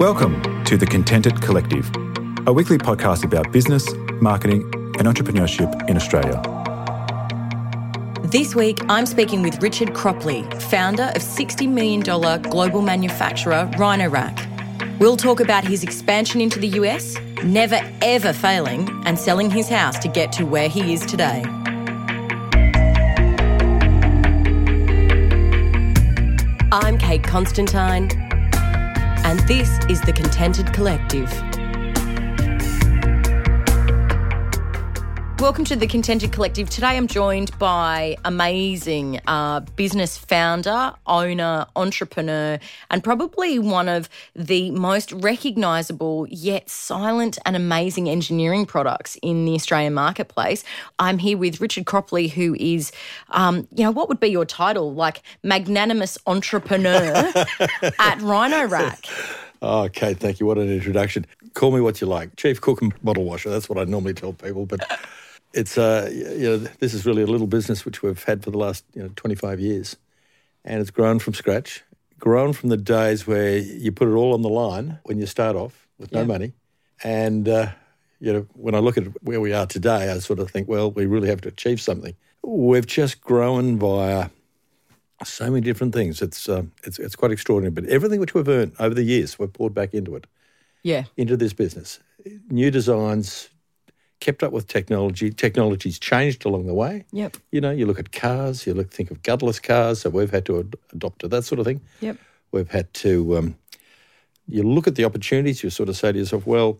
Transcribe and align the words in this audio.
Welcome 0.00 0.64
to 0.64 0.78
The 0.78 0.86
Contented 0.86 1.42
Collective, 1.42 1.90
a 2.46 2.52
weekly 2.54 2.78
podcast 2.78 3.22
about 3.22 3.52
business, 3.52 3.86
marketing, 4.22 4.62
and 4.98 5.06
entrepreneurship 5.06 5.90
in 5.90 5.96
Australia. 5.98 6.40
This 8.22 8.54
week, 8.54 8.78
I'm 8.88 9.04
speaking 9.04 9.42
with 9.42 9.62
Richard 9.62 9.90
Cropley, 9.90 10.50
founder 10.62 11.12
of 11.14 11.20
$60 11.20 11.68
million 11.68 12.00
global 12.00 12.80
manufacturer 12.80 13.70
Rhino-Rack. 13.76 14.48
We'll 15.00 15.18
talk 15.18 15.38
about 15.38 15.64
his 15.64 15.82
expansion 15.82 16.40
into 16.40 16.58
the 16.58 16.68
US, 16.68 17.18
never 17.44 17.78
ever 18.00 18.32
failing, 18.32 18.88
and 19.04 19.18
selling 19.18 19.50
his 19.50 19.68
house 19.68 19.98
to 19.98 20.08
get 20.08 20.32
to 20.32 20.46
where 20.46 20.70
he 20.70 20.94
is 20.94 21.04
today. 21.04 21.42
I'm 26.72 26.96
Kate 26.96 27.22
Constantine, 27.22 28.08
and 29.30 29.38
this 29.46 29.78
is 29.88 30.00
The 30.00 30.12
Contented 30.12 30.72
Collective. 30.72 31.49
Welcome 35.40 35.64
to 35.64 35.76
the 35.76 35.86
Contented 35.86 36.32
Collective. 36.32 36.68
Today 36.68 36.98
I'm 36.98 37.06
joined 37.06 37.58
by 37.58 38.18
amazing 38.26 39.22
uh, 39.26 39.60
business 39.74 40.18
founder, 40.18 40.92
owner, 41.06 41.64
entrepreneur, 41.76 42.58
and 42.90 43.02
probably 43.02 43.58
one 43.58 43.88
of 43.88 44.10
the 44.36 44.70
most 44.72 45.12
recognisable 45.12 46.26
yet 46.28 46.68
silent 46.68 47.38
and 47.46 47.56
amazing 47.56 48.10
engineering 48.10 48.66
products 48.66 49.16
in 49.22 49.46
the 49.46 49.54
Australian 49.54 49.94
marketplace. 49.94 50.62
I'm 50.98 51.16
here 51.16 51.38
with 51.38 51.58
Richard 51.58 51.86
Cropley, 51.86 52.28
who 52.30 52.54
is, 52.60 52.92
um, 53.30 53.66
you 53.74 53.82
know, 53.82 53.92
what 53.92 54.10
would 54.10 54.20
be 54.20 54.28
your 54.28 54.44
title? 54.44 54.92
Like 54.92 55.22
magnanimous 55.42 56.18
entrepreneur 56.26 57.32
at 57.98 58.20
Rhino-Rack. 58.20 59.06
Oh, 59.62 59.88
Kate, 59.90 60.18
thank 60.18 60.38
you. 60.38 60.44
What 60.44 60.58
an 60.58 60.70
introduction. 60.70 61.26
Call 61.54 61.70
me 61.70 61.80
what 61.80 62.02
you 62.02 62.06
like. 62.06 62.36
Chief 62.36 62.60
cook 62.60 62.82
and 62.82 62.92
bottle 63.02 63.24
washer. 63.24 63.48
That's 63.48 63.70
what 63.70 63.78
I 63.78 63.84
normally 63.84 64.14
tell 64.14 64.34
people. 64.34 64.66
But 64.66 64.80
it's 65.52 65.76
uh, 65.78 66.10
you 66.12 66.48
know 66.50 66.56
this 66.58 66.94
is 66.94 67.04
really 67.06 67.22
a 67.22 67.26
little 67.26 67.46
business 67.46 67.84
which 67.84 68.02
we've 68.02 68.22
had 68.24 68.42
for 68.44 68.50
the 68.50 68.58
last 68.58 68.84
you 68.94 69.02
know 69.02 69.10
25 69.16 69.60
years, 69.60 69.96
and 70.64 70.80
it's 70.80 70.90
grown 70.90 71.18
from 71.18 71.34
scratch, 71.34 71.82
grown 72.18 72.52
from 72.52 72.68
the 72.68 72.76
days 72.76 73.26
where 73.26 73.58
you 73.58 73.92
put 73.92 74.08
it 74.08 74.12
all 74.12 74.32
on 74.34 74.42
the 74.42 74.48
line 74.48 74.98
when 75.04 75.18
you 75.18 75.26
start 75.26 75.56
off 75.56 75.88
with 75.98 76.12
no 76.12 76.20
Yeah. 76.20 76.26
money, 76.26 76.52
and 77.02 77.48
uh, 77.48 77.70
you 78.20 78.32
know 78.32 78.46
when 78.54 78.74
I 78.74 78.78
look 78.78 78.96
at 78.96 79.04
where 79.22 79.40
we 79.40 79.52
are 79.52 79.66
today, 79.66 80.10
I 80.10 80.18
sort 80.20 80.38
of 80.38 80.50
think, 80.50 80.68
well, 80.68 80.90
we 80.90 81.06
really 81.06 81.28
have 81.28 81.40
to 81.42 81.48
achieve 81.48 81.80
something. 81.80 82.14
We've 82.42 82.86
just 82.86 83.20
grown 83.20 83.78
via 83.78 84.30
so 85.24 85.50
many 85.50 85.60
different 85.60 85.92
things. 85.94 86.22
It's 86.22 86.48
um, 86.48 86.72
it's 86.84 86.98
it's 86.98 87.16
quite 87.16 87.32
extraordinary. 87.32 87.70
But 87.72 87.84
everything 87.86 88.20
which 88.20 88.34
we've 88.34 88.48
earned 88.48 88.72
over 88.78 88.94
the 88.94 89.02
years, 89.02 89.38
we've 89.38 89.52
poured 89.52 89.74
back 89.74 89.94
into 89.94 90.14
it 90.16 90.26
Yeah. 90.82 91.04
into 91.16 91.36
this 91.36 91.52
business. 91.52 91.98
New 92.50 92.70
designs, 92.70 93.48
kept 94.20 94.42
up 94.42 94.52
with 94.52 94.66
technology. 94.68 95.30
Technology's 95.30 95.98
changed 95.98 96.44
along 96.44 96.66
the 96.66 96.74
way. 96.74 97.04
Yep. 97.12 97.36
You 97.50 97.60
know, 97.60 97.70
you 97.70 97.86
look 97.86 97.98
at 97.98 98.12
cars, 98.12 98.66
you 98.66 98.74
look 98.74 98.90
think 98.90 99.10
of 99.10 99.22
gutterless 99.22 99.62
cars, 99.62 100.02
so 100.02 100.10
we've 100.10 100.30
had 100.30 100.44
to 100.46 100.60
ad- 100.60 100.76
adopt 100.92 101.20
to 101.20 101.28
that 101.28 101.44
sort 101.44 101.58
of 101.58 101.64
thing. 101.66 101.80
Yep. 102.00 102.16
We've 102.52 102.70
had 102.70 102.92
to. 102.94 103.38
Um, 103.38 103.56
you 104.48 104.62
look 104.62 104.86
at 104.86 104.96
the 104.96 105.04
opportunities. 105.04 105.62
You 105.62 105.70
sort 105.70 105.88
of 105.88 105.96
say 105.96 106.12
to 106.12 106.18
yourself, 106.18 106.46
"Well, 106.46 106.78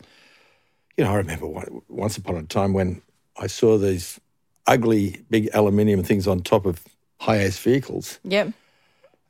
you 0.97 1.05
know, 1.05 1.13
I 1.13 1.17
remember 1.17 1.47
one, 1.47 1.81
once 1.89 2.17
upon 2.17 2.37
a 2.37 2.43
time 2.43 2.73
when 2.73 3.01
I 3.37 3.47
saw 3.47 3.79
these 3.79 4.21
ugly 4.67 5.23
big 5.31 5.49
aluminium 5.55 6.03
things 6.03 6.27
on 6.27 6.41
top 6.43 6.67
of 6.67 6.83
HiAce 7.23 7.59
vehicles, 7.61 8.19
Yep. 8.25 8.53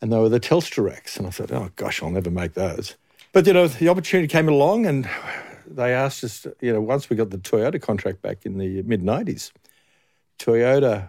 and 0.00 0.12
they 0.12 0.18
were 0.18 0.28
the 0.28 0.40
Telstra 0.40 0.84
racks. 0.84 1.16
And 1.16 1.26
I 1.26 1.30
thought, 1.30 1.52
oh 1.52 1.70
gosh, 1.76 2.02
I'll 2.02 2.10
never 2.10 2.30
make 2.30 2.54
those. 2.54 2.96
But 3.32 3.46
you 3.46 3.52
know, 3.52 3.68
the 3.68 3.88
opportunity 3.88 4.26
came 4.26 4.48
along, 4.48 4.86
and 4.86 5.06
they 5.70 5.94
asked 5.94 6.24
us. 6.24 6.46
You 6.60 6.72
know, 6.72 6.80
once 6.80 7.08
we 7.08 7.16
got 7.16 7.30
the 7.30 7.38
Toyota 7.38 7.80
contract 7.80 8.22
back 8.22 8.44
in 8.44 8.58
the 8.58 8.82
mid 8.82 9.02
'90s, 9.02 9.50
Toyota 10.38 11.08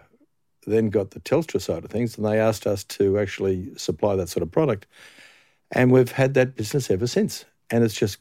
then 0.66 0.90
got 0.90 1.10
the 1.10 1.20
Telstra 1.20 1.60
side 1.60 1.84
of 1.84 1.90
things, 1.90 2.16
and 2.16 2.26
they 2.26 2.38
asked 2.38 2.66
us 2.66 2.84
to 2.84 3.18
actually 3.18 3.76
supply 3.76 4.16
that 4.16 4.28
sort 4.28 4.42
of 4.42 4.50
product. 4.50 4.86
And 5.72 5.90
we've 5.90 6.12
had 6.12 6.34
that 6.34 6.54
business 6.54 6.90
ever 6.90 7.06
since. 7.06 7.44
And 7.70 7.82
it's 7.82 7.94
just 7.94 8.18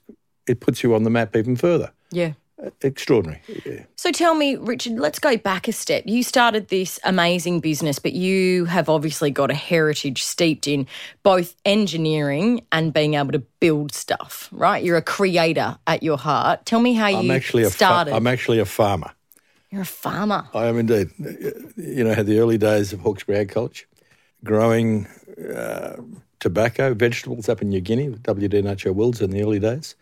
it 0.47 0.59
puts 0.59 0.83
you 0.83 0.95
on 0.95 1.03
the 1.03 1.09
map 1.09 1.35
even 1.35 1.55
further. 1.55 1.91
Yeah. 2.11 2.33
Extraordinary. 2.81 3.41
Yeah. 3.65 3.85
So 3.95 4.11
tell 4.11 4.35
me, 4.35 4.55
Richard, 4.55 4.93
let's 4.93 5.17
go 5.17 5.35
back 5.35 5.67
a 5.67 5.71
step. 5.71 6.03
You 6.05 6.21
started 6.21 6.67
this 6.67 6.99
amazing 7.03 7.59
business, 7.59 7.97
but 7.97 8.13
you 8.13 8.65
have 8.65 8.87
obviously 8.87 9.31
got 9.31 9.49
a 9.49 9.55
heritage 9.55 10.23
steeped 10.23 10.67
in 10.67 10.85
both 11.23 11.55
engineering 11.65 12.65
and 12.71 12.93
being 12.93 13.15
able 13.15 13.31
to 13.31 13.39
build 13.59 13.93
stuff, 13.93 14.47
right? 14.51 14.83
You're 14.83 14.97
a 14.97 15.01
creator 15.01 15.77
at 15.87 16.03
your 16.03 16.17
heart. 16.17 16.65
Tell 16.65 16.79
me 16.79 16.93
how 16.93 17.07
I'm 17.07 17.25
you 17.25 17.31
actually 17.31 17.63
a 17.63 17.69
fa- 17.69 17.75
started. 17.75 18.13
I'm 18.13 18.27
actually 18.27 18.59
a 18.59 18.65
farmer. 18.65 19.11
You're 19.71 19.81
a 19.81 19.85
farmer. 19.85 20.47
I 20.53 20.65
am 20.65 20.77
indeed. 20.77 21.09
You 21.77 22.03
know, 22.03 22.13
had 22.13 22.27
the 22.27 22.39
early 22.39 22.57
days 22.57 22.93
of 22.93 22.99
Hawkesbury 22.99 23.39
Agriculture, 23.39 23.87
growing 24.43 25.07
uh, 25.55 25.95
tobacco, 26.39 26.93
vegetables 26.93 27.49
up 27.49 27.61
in 27.61 27.69
New 27.69 27.81
Guinea 27.81 28.09
with 28.09 28.21
WD 28.23 28.53
and 28.53 28.81
HO 28.81 28.91
Wills 28.91 29.21
in 29.21 29.31
the 29.31 29.41
early 29.41 29.59
days. 29.59 29.95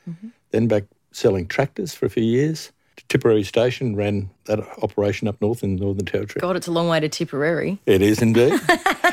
Then 0.52 0.68
back 0.68 0.86
selling 1.19 1.46
tractors 1.47 1.94
for 1.94 2.06
a 2.06 2.09
few 2.09 2.24
years. 2.24 2.72
Tipperary 3.09 3.44
Station 3.44 3.96
ran 3.96 4.30
that 4.46 4.59
operation 4.84 5.28
up 5.28 5.40
north 5.41 5.63
in 5.63 5.75
the 5.75 5.81
Northern 5.84 6.06
Territory. 6.06 6.41
God, 6.41 6.56
it's 6.56 6.68
a 6.68 6.72
long 6.72 6.88
way 6.88 7.00
to 7.00 7.09
Tipperary. 7.09 7.80
It 7.85 8.02
is 8.02 8.22
indeed. 8.22 8.59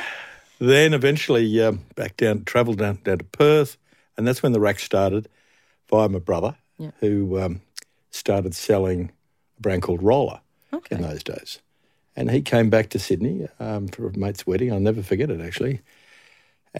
then 0.59 0.93
eventually 0.95 1.63
um, 1.63 1.85
back 1.95 2.17
down, 2.17 2.45
travelled 2.45 2.79
down, 2.79 2.99
down 3.05 3.19
to 3.19 3.25
Perth, 3.25 3.77
and 4.17 4.27
that's 4.27 4.43
when 4.43 4.53
the 4.53 4.61
rack 4.61 4.79
started 4.79 5.29
via 5.91 6.09
my 6.09 6.19
brother, 6.19 6.57
Yeah. 6.79 6.91
who 7.01 7.41
um, 7.41 7.61
started 8.11 8.55
selling 8.55 9.11
a 9.59 9.61
brand 9.63 9.83
called 9.83 10.03
Rola 10.03 10.43
Okay. 10.73 10.97
in 10.97 11.03
those 11.03 11.23
days. 11.23 11.61
And 12.17 12.31
he 12.31 12.41
came 12.43 12.71
back 12.71 12.89
to 12.91 12.99
Sydney 12.99 13.47
um, 13.61 13.89
for 13.89 14.09
a 14.09 14.17
mate's 14.19 14.47
wedding. 14.47 14.73
I'll 14.73 14.81
never 14.81 15.03
forget 15.03 15.31
it, 15.31 15.41
actually. 15.41 15.81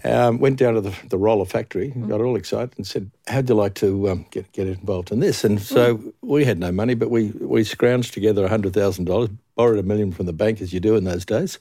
Um, 0.03 0.39
went 0.39 0.57
down 0.59 0.75
to 0.75 0.81
the, 0.81 0.93
the 1.09 1.17
Rola 1.17 1.45
factory, 1.45 1.91
Mm. 1.95 2.07
got 2.09 2.21
all 2.21 2.35
excited, 2.35 2.73
and 2.77 2.85
said, 2.85 3.09
"How'd 3.27 3.49
you 3.49 3.55
like 3.55 3.73
to 3.75 4.09
um, 4.09 4.25
get 4.31 4.51
get 4.51 4.67
involved 4.67 5.11
in 5.11 5.19
this?" 5.19 5.43
And 5.43 5.59
so 5.61 5.97
Mm. 5.97 6.13
we 6.21 6.45
had 6.45 6.59
no 6.59 6.71
money, 6.71 6.93
but 6.95 7.09
we 7.09 7.31
we 7.39 7.61
scrounged 7.61 8.11
together 8.13 8.47
hundred 8.47 8.73
thousand 8.73 9.05
dollars, 9.05 9.29
borrowed 9.55 9.79
a 9.79 9.83
million 9.83 10.11
from 10.11 10.25
the 10.27 10.33
bank, 10.33 10.61
as 10.61 10.71
you 10.73 10.79
do 10.79 10.95
in 10.95 11.03
those 11.03 11.25
days. 11.25 11.59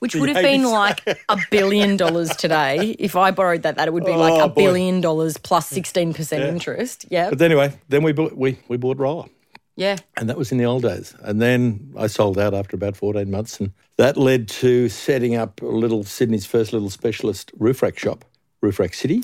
Which 0.00 0.16
would 0.16 0.28
have 0.30 0.42
been 0.42 0.64
like 0.64 1.00
a 1.28 1.38
billion 1.50 1.96
dollars 1.96 2.30
today. 2.36 2.96
If 2.98 3.14
I 3.14 3.30
borrowed 3.30 3.62
that, 3.62 3.76
that 3.76 3.86
it 3.86 3.92
would 3.92 4.04
be 4.06 4.16
like 4.16 4.32
Oh, 4.32 4.46
a 4.46 4.48
boy. 4.48 4.54
billion 4.64 5.00
dollars 5.00 5.36
plus 5.36 5.70
16% 5.70 6.40
interest. 6.40 7.06
Yeah. 7.08 7.30
But 7.30 7.40
anyway, 7.40 7.72
then 7.88 8.02
we 8.02 8.10
bought, 8.12 8.36
we 8.36 8.58
we 8.68 8.78
bought 8.78 8.98
Rola. 8.98 9.26
Yeah. 9.76 9.96
And 10.16 10.28
that 10.28 10.38
was 10.38 10.50
in 10.52 10.58
the 10.58 10.64
old 10.64 10.82
days. 10.82 11.14
And 11.20 11.40
then 11.40 11.92
I 11.96 12.06
sold 12.06 12.38
out 12.38 12.54
after 12.54 12.74
about 12.74 12.96
14 12.96 13.30
months. 13.30 13.60
And 13.60 13.72
that 13.98 14.16
led 14.16 14.48
to 14.48 14.88
setting 14.88 15.36
up 15.36 15.60
a 15.60 15.66
little 15.66 16.02
Sydney's 16.02 16.46
first 16.46 16.72
little 16.72 16.90
specialist 16.90 17.52
roof 17.58 17.82
rack 17.82 17.98
shop, 17.98 18.24
Roof 18.62 18.80
Rack 18.80 18.94
City 18.94 19.22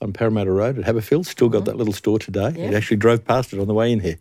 on 0.00 0.12
Parramatta 0.12 0.50
Road 0.50 0.78
at 0.78 0.84
Haberfield. 0.84 1.26
Still 1.26 1.48
got 1.48 1.58
mm-hmm. 1.58 1.66
that 1.66 1.76
little 1.76 1.92
store 1.92 2.18
today. 2.18 2.52
It 2.56 2.74
actually 2.74 2.96
drove 2.96 3.24
past 3.24 3.52
it 3.52 3.60
on 3.60 3.68
the 3.68 3.74
way 3.74 3.92
in 3.92 4.00
here. 4.00 4.18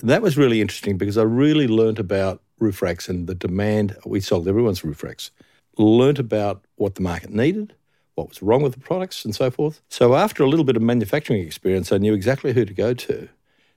And 0.00 0.10
that 0.10 0.22
was 0.22 0.36
really 0.36 0.60
interesting 0.60 0.98
because 0.98 1.16
I 1.16 1.22
really 1.22 1.68
learnt 1.68 2.00
about 2.00 2.42
roof 2.58 2.82
racks 2.82 3.08
and 3.08 3.28
the 3.28 3.34
demand. 3.34 3.96
We 4.04 4.20
sold 4.20 4.48
everyone's 4.48 4.84
roof 4.84 5.02
racks. 5.02 5.30
Learnt 5.78 6.18
about 6.18 6.64
what 6.76 6.96
the 6.96 7.02
market 7.02 7.30
needed, 7.30 7.74
what 8.14 8.28
was 8.28 8.42
wrong 8.42 8.62
with 8.62 8.74
the 8.74 8.80
products, 8.80 9.24
and 9.24 9.34
so 9.34 9.50
forth. 9.50 9.80
So 9.88 10.14
after 10.14 10.42
a 10.42 10.48
little 10.48 10.64
bit 10.64 10.76
of 10.76 10.82
manufacturing 10.82 11.40
experience, 11.42 11.92
I 11.92 11.98
knew 11.98 12.14
exactly 12.14 12.52
who 12.52 12.64
to 12.64 12.74
go 12.74 12.94
to. 12.94 13.28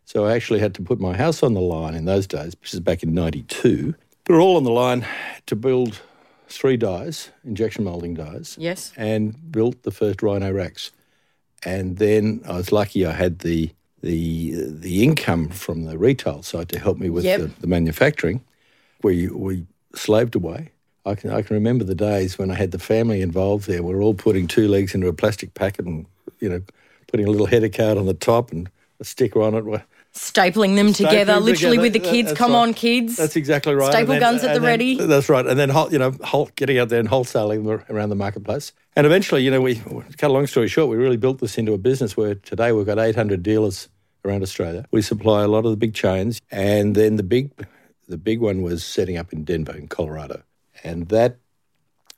So 0.08 0.24
I 0.26 0.34
actually 0.36 0.62
had 0.62 0.74
to 0.76 0.82
put 0.82 1.02
my 1.02 1.18
house 1.18 1.44
on 1.44 1.54
the 1.54 1.60
line 1.60 1.94
in 1.94 2.06
those 2.06 2.28
days, 2.28 2.56
which 2.62 2.74
is 2.74 2.80
back 2.80 3.04
in 3.04 3.14
92. 3.14 3.94
Put 4.24 4.36
it 4.36 4.40
all 4.40 4.56
on 4.56 4.64
the 4.64 4.72
line 4.72 5.06
to 5.48 5.56
build 5.56 6.00
three 6.48 6.78
dies, 6.78 7.30
injection 7.44 7.84
moulding 7.84 8.14
dies, 8.14 8.56
Yes. 8.58 8.94
and 8.96 9.52
built 9.52 9.84
the 9.84 9.92
first 9.92 10.24
Rhino 10.24 10.50
racks. 10.54 10.92
And 11.66 11.98
then 11.98 12.40
I 12.48 12.54
was 12.56 12.72
lucky 12.72 13.06
I 13.06 13.12
had 13.12 13.40
the 13.40 13.70
the 14.02 14.54
the 14.56 15.04
income 15.04 15.50
from 15.50 15.84
the 15.84 15.98
retail 15.98 16.42
side 16.42 16.70
to 16.70 16.80
help 16.80 16.98
me 17.00 17.10
with 17.10 17.26
Yep. 17.26 17.40
the, 17.42 17.48
the 17.60 17.68
manufacturing. 17.68 18.40
We 19.04 19.28
we 19.28 19.66
slaved 19.94 20.36
away. 20.36 20.72
I 21.06 21.16
can 21.16 21.32
I 21.32 21.42
can 21.42 21.54
remember 21.56 21.84
the 21.84 21.96
days 21.96 22.38
when 22.38 22.50
I 22.50 22.56
had 22.56 22.72
the 22.72 22.80
family 22.80 23.22
involved 23.22 23.68
there. 23.68 23.84
We 23.84 23.94
were 23.94 24.02
all 24.02 24.14
putting 24.14 24.48
two 24.48 24.70
legs 24.70 24.96
into 24.96 25.10
a 25.10 25.14
plastic 25.14 25.54
packet 25.54 25.86
and 25.86 26.06
you 26.40 26.48
know 26.48 26.62
putting 27.08 27.26
a 27.28 27.30
little 27.30 27.48
header 27.48 27.68
card 27.68 27.98
on 27.98 28.06
the 28.06 28.14
top 28.14 28.54
and 28.54 28.70
a 29.02 29.04
sticker 29.04 29.42
on 29.42 29.54
it. 29.54 29.82
Stapling 30.18 30.76
them 30.76 30.94
together, 30.94 31.34
Stapling 31.34 31.42
literally 31.44 31.78
together. 31.78 31.82
with 31.82 31.94
the 31.94 32.00
kids. 32.00 32.28
that's 32.30 32.38
Come 32.38 32.52
right. 32.54 32.58
on, 32.60 32.74
kids. 32.74 33.16
That's 33.16 33.36
exactly 33.36 33.76
right. 33.76 33.92
Staple 33.92 34.14
then- 34.14 34.20
guns 34.20 34.44
at 34.44 34.54
the 34.54 34.60
then- 34.60 34.64
ready. 34.64 34.96
That's 34.98 35.30
right. 35.30 35.46
And 35.46 35.60
then, 35.60 35.72
you 35.92 36.00
know, 36.00 36.12
whole, 36.24 36.50
getting 36.56 36.80
out 36.80 36.90
there 36.90 37.00
and 37.00 37.08
wholesaling 37.10 37.66
them 37.66 37.84
around 37.90 38.10
the 38.10 38.16
marketplace. 38.16 38.74
And 38.96 39.06
eventually, 39.06 39.44
you 39.44 39.52
know, 39.52 39.62
we 39.62 39.76
cut 40.18 40.30
a 40.30 40.34
long 40.34 40.48
story 40.48 40.68
short, 40.68 40.90
we 40.90 40.98
really 40.98 41.18
built 41.18 41.40
this 41.40 41.58
into 41.58 41.74
a 41.74 41.78
business 41.78 42.18
where 42.18 42.36
today 42.36 42.72
we've 42.72 42.86
got 42.86 42.98
800 43.00 43.44
dealers 43.44 43.90
around 44.26 44.42
Australia. 44.44 44.86
We 44.92 45.02
supply 45.02 45.44
a 45.44 45.48
lot 45.48 45.66
of 45.66 45.72
the 45.72 45.78
big 45.78 45.94
chains, 45.94 46.42
and 46.52 46.96
then 46.96 47.16
the 47.18 47.24
big, 47.24 47.52
the 48.08 48.18
big 48.18 48.40
one 48.40 48.62
was 48.62 48.84
setting 48.84 49.18
up 49.18 49.32
in 49.34 49.44
Denver, 49.44 49.76
in 49.76 49.88
Colorado, 49.88 50.42
and 50.84 51.08
that 51.10 51.38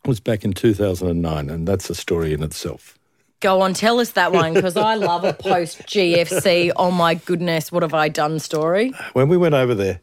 was 0.05 0.19
back 0.19 0.43
in 0.45 0.53
2009, 0.53 1.49
and 1.49 1.67
that's 1.67 1.89
a 1.89 1.95
story 1.95 2.33
in 2.33 2.41
itself. 2.43 2.97
Go 3.41 3.61
on, 3.61 3.73
tell 3.73 3.99
us 3.99 4.11
that 4.11 4.31
one 4.33 4.53
because 4.53 4.75
I 4.75 4.95
love 4.95 5.23
a 5.23 5.33
post 5.33 5.79
GFC. 5.83 6.71
Oh 6.75 6.91
my 6.91 7.15
goodness, 7.15 7.71
what 7.71 7.83
have 7.83 7.93
I 7.93 8.09
done 8.09 8.39
story? 8.39 8.91
When 9.13 9.29
we 9.29 9.37
went 9.37 9.55
over 9.55 9.73
there, 9.73 10.01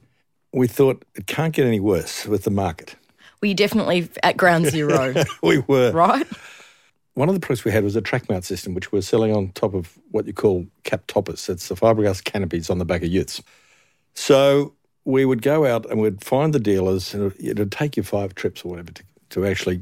we 0.52 0.66
thought 0.66 1.04
it 1.14 1.26
can't 1.26 1.52
get 1.54 1.66
any 1.66 1.80
worse 1.80 2.24
with 2.26 2.44
the 2.44 2.50
market. 2.50 2.96
We 3.42 3.50
were 3.50 3.54
definitely 3.54 4.08
at 4.22 4.38
ground 4.38 4.66
zero, 4.70 5.14
We 5.42 5.58
were. 5.58 5.92
right? 5.92 6.26
One 7.12 7.28
of 7.28 7.34
the 7.34 7.40
products 7.40 7.64
we 7.64 7.72
had 7.72 7.84
was 7.84 7.94
a 7.96 8.00
track 8.00 8.28
mount 8.30 8.44
system, 8.44 8.72
which 8.74 8.90
we're 8.92 9.02
selling 9.02 9.34
on 9.36 9.50
top 9.50 9.74
of 9.74 9.98
what 10.10 10.26
you 10.26 10.32
call 10.32 10.66
cap 10.84 11.02
toppers. 11.06 11.48
It's 11.48 11.68
the 11.68 11.74
fiberglass 11.74 12.24
canopies 12.24 12.70
on 12.70 12.78
the 12.78 12.84
back 12.86 13.02
of 13.02 13.08
utes. 13.08 13.42
So 14.14 14.72
we 15.04 15.24
would 15.26 15.42
go 15.42 15.66
out 15.66 15.84
and 15.90 16.00
we'd 16.00 16.24
find 16.24 16.54
the 16.54 16.58
dealers, 16.60 17.12
and 17.14 17.32
it- 17.32 17.44
it'd 17.58 17.72
take 17.72 17.96
you 17.98 18.02
five 18.02 18.34
trips 18.34 18.64
or 18.64 18.68
whatever 18.70 18.92
to, 18.92 19.02
to 19.30 19.46
actually 19.46 19.80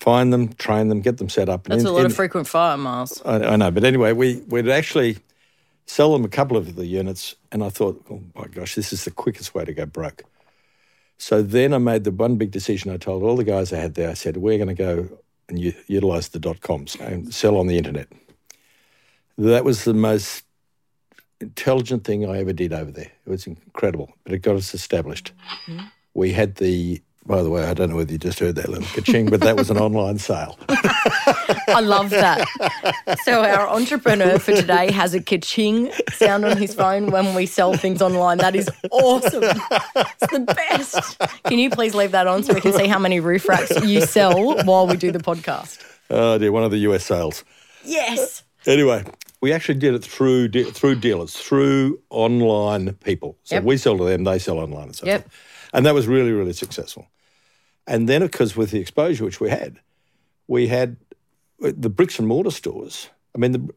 find 0.00 0.32
them, 0.32 0.52
train 0.54 0.88
them, 0.88 1.00
get 1.00 1.18
them 1.18 1.28
set 1.28 1.48
up. 1.48 1.66
And 1.66 1.72
That's 1.72 1.82
in- 1.82 1.88
a 1.88 1.92
lot 1.92 2.00
in- 2.00 2.06
of 2.06 2.14
frequent 2.14 2.46
flyer 2.46 2.76
miles. 2.76 3.20
I, 3.24 3.36
I 3.36 3.56
know, 3.56 3.70
but 3.70 3.84
anyway, 3.84 4.12
we 4.12 4.36
we'd 4.48 4.68
actually 4.68 5.18
sell 5.86 6.12
them 6.12 6.24
a 6.24 6.28
couple 6.28 6.56
of 6.56 6.74
the 6.76 6.86
units, 6.86 7.34
and 7.50 7.64
I 7.64 7.70
thought, 7.70 8.04
oh 8.10 8.20
my 8.34 8.46
gosh, 8.46 8.74
this 8.74 8.92
is 8.92 9.04
the 9.04 9.10
quickest 9.10 9.54
way 9.54 9.64
to 9.64 9.72
go 9.72 9.86
broke. 9.86 10.22
So 11.16 11.42
then 11.42 11.72
I 11.74 11.78
made 11.78 12.04
the 12.04 12.12
one 12.12 12.36
big 12.36 12.50
decision. 12.50 12.92
I 12.92 12.96
told 12.96 13.22
all 13.22 13.36
the 13.36 13.42
guys 13.44 13.72
I 13.72 13.78
had 13.78 13.94
there, 13.94 14.10
I 14.10 14.14
said, 14.14 14.36
we're 14.36 14.58
going 14.58 14.68
to 14.68 14.74
go 14.74 15.08
and 15.48 15.58
u- 15.58 15.72
utilize 15.88 16.28
the 16.28 16.38
dot 16.38 16.60
coms 16.60 16.94
and 16.96 17.34
sell 17.34 17.56
on 17.56 17.66
the 17.66 17.76
internet. 17.78 18.06
That 19.36 19.64
was 19.64 19.84
the 19.84 19.94
most 19.94 20.44
intelligent 21.40 22.04
thing 22.04 22.28
I 22.28 22.38
ever 22.38 22.52
did 22.52 22.72
over 22.72 22.90
there. 22.90 23.10
It 23.26 23.30
was 23.30 23.46
incredible, 23.46 24.12
but 24.24 24.32
it 24.32 24.38
got 24.40 24.56
us 24.56 24.74
established. 24.74 25.32
Mm-hmm. 25.66 25.86
We 26.14 26.32
had 26.32 26.56
the, 26.56 27.00
by 27.28 27.42
the 27.42 27.50
way, 27.50 27.62
I 27.64 27.74
don't 27.74 27.90
know 27.90 27.96
whether 27.96 28.10
you 28.10 28.18
just 28.18 28.38
heard 28.40 28.56
that 28.56 28.68
little 28.68 28.86
ka-ching, 28.88 29.26
but 29.26 29.40
that 29.42 29.54
was 29.56 29.70
an 29.70 29.76
online 29.78 30.18
sale. 30.18 30.58
I 30.68 31.80
love 31.82 32.10
that. 32.10 32.48
So 33.24 33.44
our 33.44 33.68
entrepreneur 33.68 34.38
for 34.38 34.52
today 34.52 34.90
has 34.90 35.14
a 35.14 35.22
ka-ching 35.22 35.92
sound 36.12 36.44
on 36.46 36.56
his 36.56 36.74
phone 36.74 37.10
when 37.10 37.34
we 37.34 37.46
sell 37.46 37.74
things 37.74 38.00
online. 38.02 38.38
That 38.38 38.56
is 38.56 38.68
awesome. 38.90 39.44
It's 39.44 40.32
the 40.32 40.40
best. 40.40 41.18
Can 41.44 41.58
you 41.58 41.70
please 41.70 41.94
leave 41.94 42.12
that 42.12 42.26
on 42.26 42.42
so 42.42 42.54
we 42.54 42.60
can 42.60 42.72
see 42.72 42.86
how 42.88 42.98
many 42.98 43.20
roof 43.20 43.46
racks 43.48 43.70
you 43.84 44.00
sell 44.00 44.56
while 44.64 44.86
we 44.86 44.96
do 44.96 45.12
the 45.12 45.18
podcast? 45.20 45.78
Oh 46.10 46.38
dear, 46.38 46.50
one 46.50 46.64
of 46.64 46.70
the 46.70 46.78
US 46.78 47.04
sales. 47.04 47.44
Yes. 47.84 48.42
Anyway, 48.66 49.04
we 49.42 49.52
actually 49.52 49.78
did 49.78 49.94
it 49.94 50.02
through 50.02 50.48
de- 50.48 50.64
through 50.64 50.96
dealers, 50.96 51.34
through 51.36 52.00
online 52.10 52.94
people. 53.04 53.36
So 53.44 53.56
Yep. 53.56 53.64
we 53.64 53.76
sell 53.76 53.98
to 53.98 54.04
them, 54.04 54.24
they 54.24 54.38
sell 54.38 54.58
online 54.58 54.84
and 54.84 54.96
so 54.96 55.06
Yep. 55.06 55.22
forth. 55.22 55.34
And 55.74 55.84
that 55.84 55.92
was 55.94 56.06
really, 56.06 56.32
really 56.32 56.54
successful. 56.54 57.06
And 57.88 58.08
then, 58.08 58.22
of 58.22 58.30
course, 58.30 58.54
with 58.54 58.70
the 58.70 58.78
exposure 58.78 59.24
which 59.24 59.40
we 59.40 59.48
had, 59.48 59.80
we 60.46 60.68
had 60.68 60.96
uh, 61.64 61.72
the 61.76 61.88
bricks 61.88 62.18
and 62.18 62.28
mortar 62.28 62.50
stores. 62.50 63.08
I 63.34 63.38
mean, 63.38 63.52
the 63.52 63.74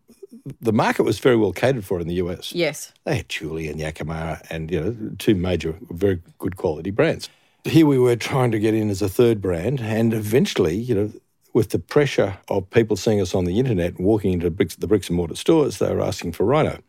the 0.60 0.74
market 0.74 1.04
was 1.04 1.20
very 1.20 1.36
well 1.36 1.52
catered 1.54 1.86
for 1.86 2.00
in 2.00 2.08
the 2.08 2.16
US. 2.16 2.54
Yes. 2.54 2.94
They 3.04 3.18
had 3.18 3.30
Thule 3.30 3.58
and 3.58 3.80
Yakima 3.80 4.42
and, 4.50 4.72
you 4.72 4.80
know, 4.80 4.96
two 5.20 5.36
major, 5.36 5.78
very 5.90 6.22
good 6.40 6.56
quality 6.56 6.90
brands. 6.90 7.30
Here 7.64 7.86
we 7.86 8.00
were 8.00 8.16
trying 8.16 8.52
to 8.52 8.60
get 8.60 8.74
in 8.74 8.90
as 8.90 9.04
a 9.04 9.10
third 9.10 9.40
brand, 9.40 9.82
and 9.82 10.14
eventually, 10.14 10.76
you 10.76 10.96
know, 10.96 11.12
with 11.54 11.70
the 11.70 11.80
pressure 11.80 12.40
of 12.48 12.68
people 12.72 12.96
seeing 12.96 13.22
us 13.22 13.36
on 13.36 13.46
the 13.46 13.60
internet 13.60 13.98
and 13.98 14.06
walking 14.06 14.34
into 14.34 14.50
bricks, 14.50 14.76
the 14.76 14.88
bricks 14.88 15.10
and 15.10 15.18
mortar 15.18 15.36
stores, 15.36 15.78
they 15.78 15.94
were 15.94 16.02
asking 16.02 16.32
for 16.32 16.44
Rhino. 16.46 16.80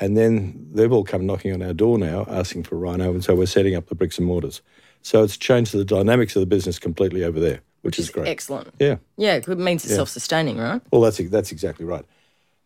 And 0.00 0.16
then 0.16 0.68
they've 0.72 0.92
all 0.92 1.04
come 1.04 1.26
knocking 1.26 1.52
on 1.52 1.60
our 1.60 1.74
door 1.74 1.98
now 1.98 2.24
asking 2.28 2.62
for 2.62 2.78
Rhino, 2.78 3.10
and 3.10 3.22
so 3.22 3.34
we're 3.34 3.46
setting 3.46 3.74
up 3.74 3.88
the 3.88 3.94
bricks 3.94 4.16
and 4.16 4.26
mortars. 4.26 4.62
So 5.02 5.22
it's 5.22 5.36
changed 5.36 5.72
the 5.72 5.84
dynamics 5.84 6.36
of 6.36 6.40
the 6.40 6.46
business 6.46 6.78
completely 6.78 7.24
over 7.24 7.40
there, 7.40 7.60
which, 7.82 7.98
is 7.98 8.10
great. 8.10 8.28
Excellent. 8.28 8.74
Yeah. 8.78 8.96
Yeah, 9.16 9.36
it 9.36 9.48
means 9.48 9.84
it's 9.84 9.94
self-sustaining, 9.94 10.58
right? 10.58 10.82
Well, 10.90 11.00
that's 11.00 11.18
that's 11.30 11.52
exactly 11.52 11.84
right. 11.84 12.04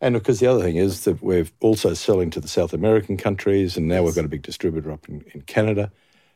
And 0.01 0.15
because 0.15 0.41
the 0.41 0.49
other 0.49 0.63
thing 0.63 0.77
is 0.77 1.05
that 1.05 1.23
we're 1.23 1.47
also 1.61 1.95
selling 1.95 2.31
to 2.31 2.41
the 2.41 2.49
South 2.49 2.73
American 2.73 3.17
countries, 3.17 3.77
and 3.77 3.87
now 3.87 4.03
we've 4.03 4.17
got 4.17 4.25
a 4.25 4.29
big 4.29 4.43
distributor 4.43 4.91
up 4.91 5.09
in, 5.09 5.25
in 5.33 5.43
Canada, 5.43 5.93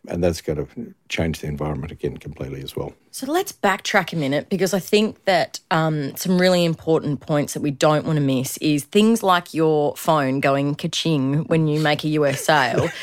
and 0.08 0.22
that's 0.22 0.40
going 0.40 0.64
to 0.64 0.94
change 1.08 1.40
the 1.40 1.48
environment 1.48 1.90
again 1.90 2.16
completely 2.16 2.62
as 2.62 2.76
well. 2.76 2.94
So 3.10 3.26
let's 3.26 3.52
backtrack 3.52 4.12
a 4.12 4.16
minute 4.16 4.48
because 4.48 4.72
I 4.72 4.78
think 4.78 5.24
that 5.24 5.58
um, 5.72 6.14
some 6.16 6.38
really 6.38 6.64
important 6.64 7.20
points 7.20 7.54
that 7.54 7.60
we 7.60 7.72
don't 7.72 8.06
want 8.06 8.16
to 8.18 8.24
miss 8.24 8.56
is 8.58 8.84
things 8.84 9.24
like 9.24 9.52
your 9.52 9.96
phone 9.96 10.38
going 10.38 10.76
ka-ching 10.76 11.44
when 11.46 11.66
you 11.66 11.80
make 11.80 12.04
a 12.04 12.08
US 12.08 12.44
sale. 12.44 12.88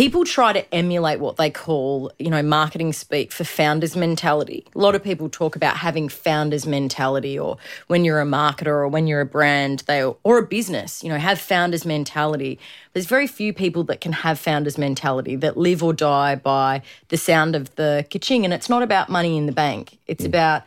People 0.00 0.24
try 0.24 0.54
to 0.54 0.74
emulate 0.74 1.20
what 1.20 1.36
they 1.36 1.50
call, 1.50 2.10
you 2.18 2.30
know, 2.30 2.42
marketing 2.42 2.94
speak 2.94 3.30
for 3.30 3.44
founders 3.44 3.94
mentality. 3.94 4.64
A 4.74 4.78
lot 4.78 4.94
of 4.94 5.04
people 5.04 5.28
talk 5.28 5.56
about 5.56 5.76
having 5.76 6.08
founders 6.08 6.66
mentality 6.66 7.38
or 7.38 7.58
when 7.86 8.06
you're 8.06 8.22
a 8.22 8.24
marketer 8.24 8.68
or 8.68 8.88
when 8.88 9.06
you're 9.06 9.20
a 9.20 9.26
brand, 9.26 9.80
they 9.80 10.02
or 10.02 10.38
a 10.38 10.42
business, 10.42 11.04
you 11.04 11.10
know, 11.10 11.18
have 11.18 11.38
founders 11.38 11.84
mentality. 11.84 12.58
There's 12.94 13.04
very 13.04 13.26
few 13.26 13.52
people 13.52 13.84
that 13.84 14.00
can 14.00 14.12
have 14.12 14.38
founders 14.38 14.78
mentality 14.78 15.36
that 15.36 15.58
live 15.58 15.82
or 15.82 15.92
die 15.92 16.34
by 16.34 16.80
the 17.08 17.18
sound 17.18 17.54
of 17.54 17.74
the 17.74 18.06
ka-ching 18.10 18.46
and 18.46 18.54
it's 18.54 18.70
not 18.70 18.82
about 18.82 19.10
money 19.10 19.36
in 19.36 19.44
the 19.44 19.52
bank. 19.52 19.98
It's 20.06 20.24
mm. 20.24 20.28
about 20.28 20.62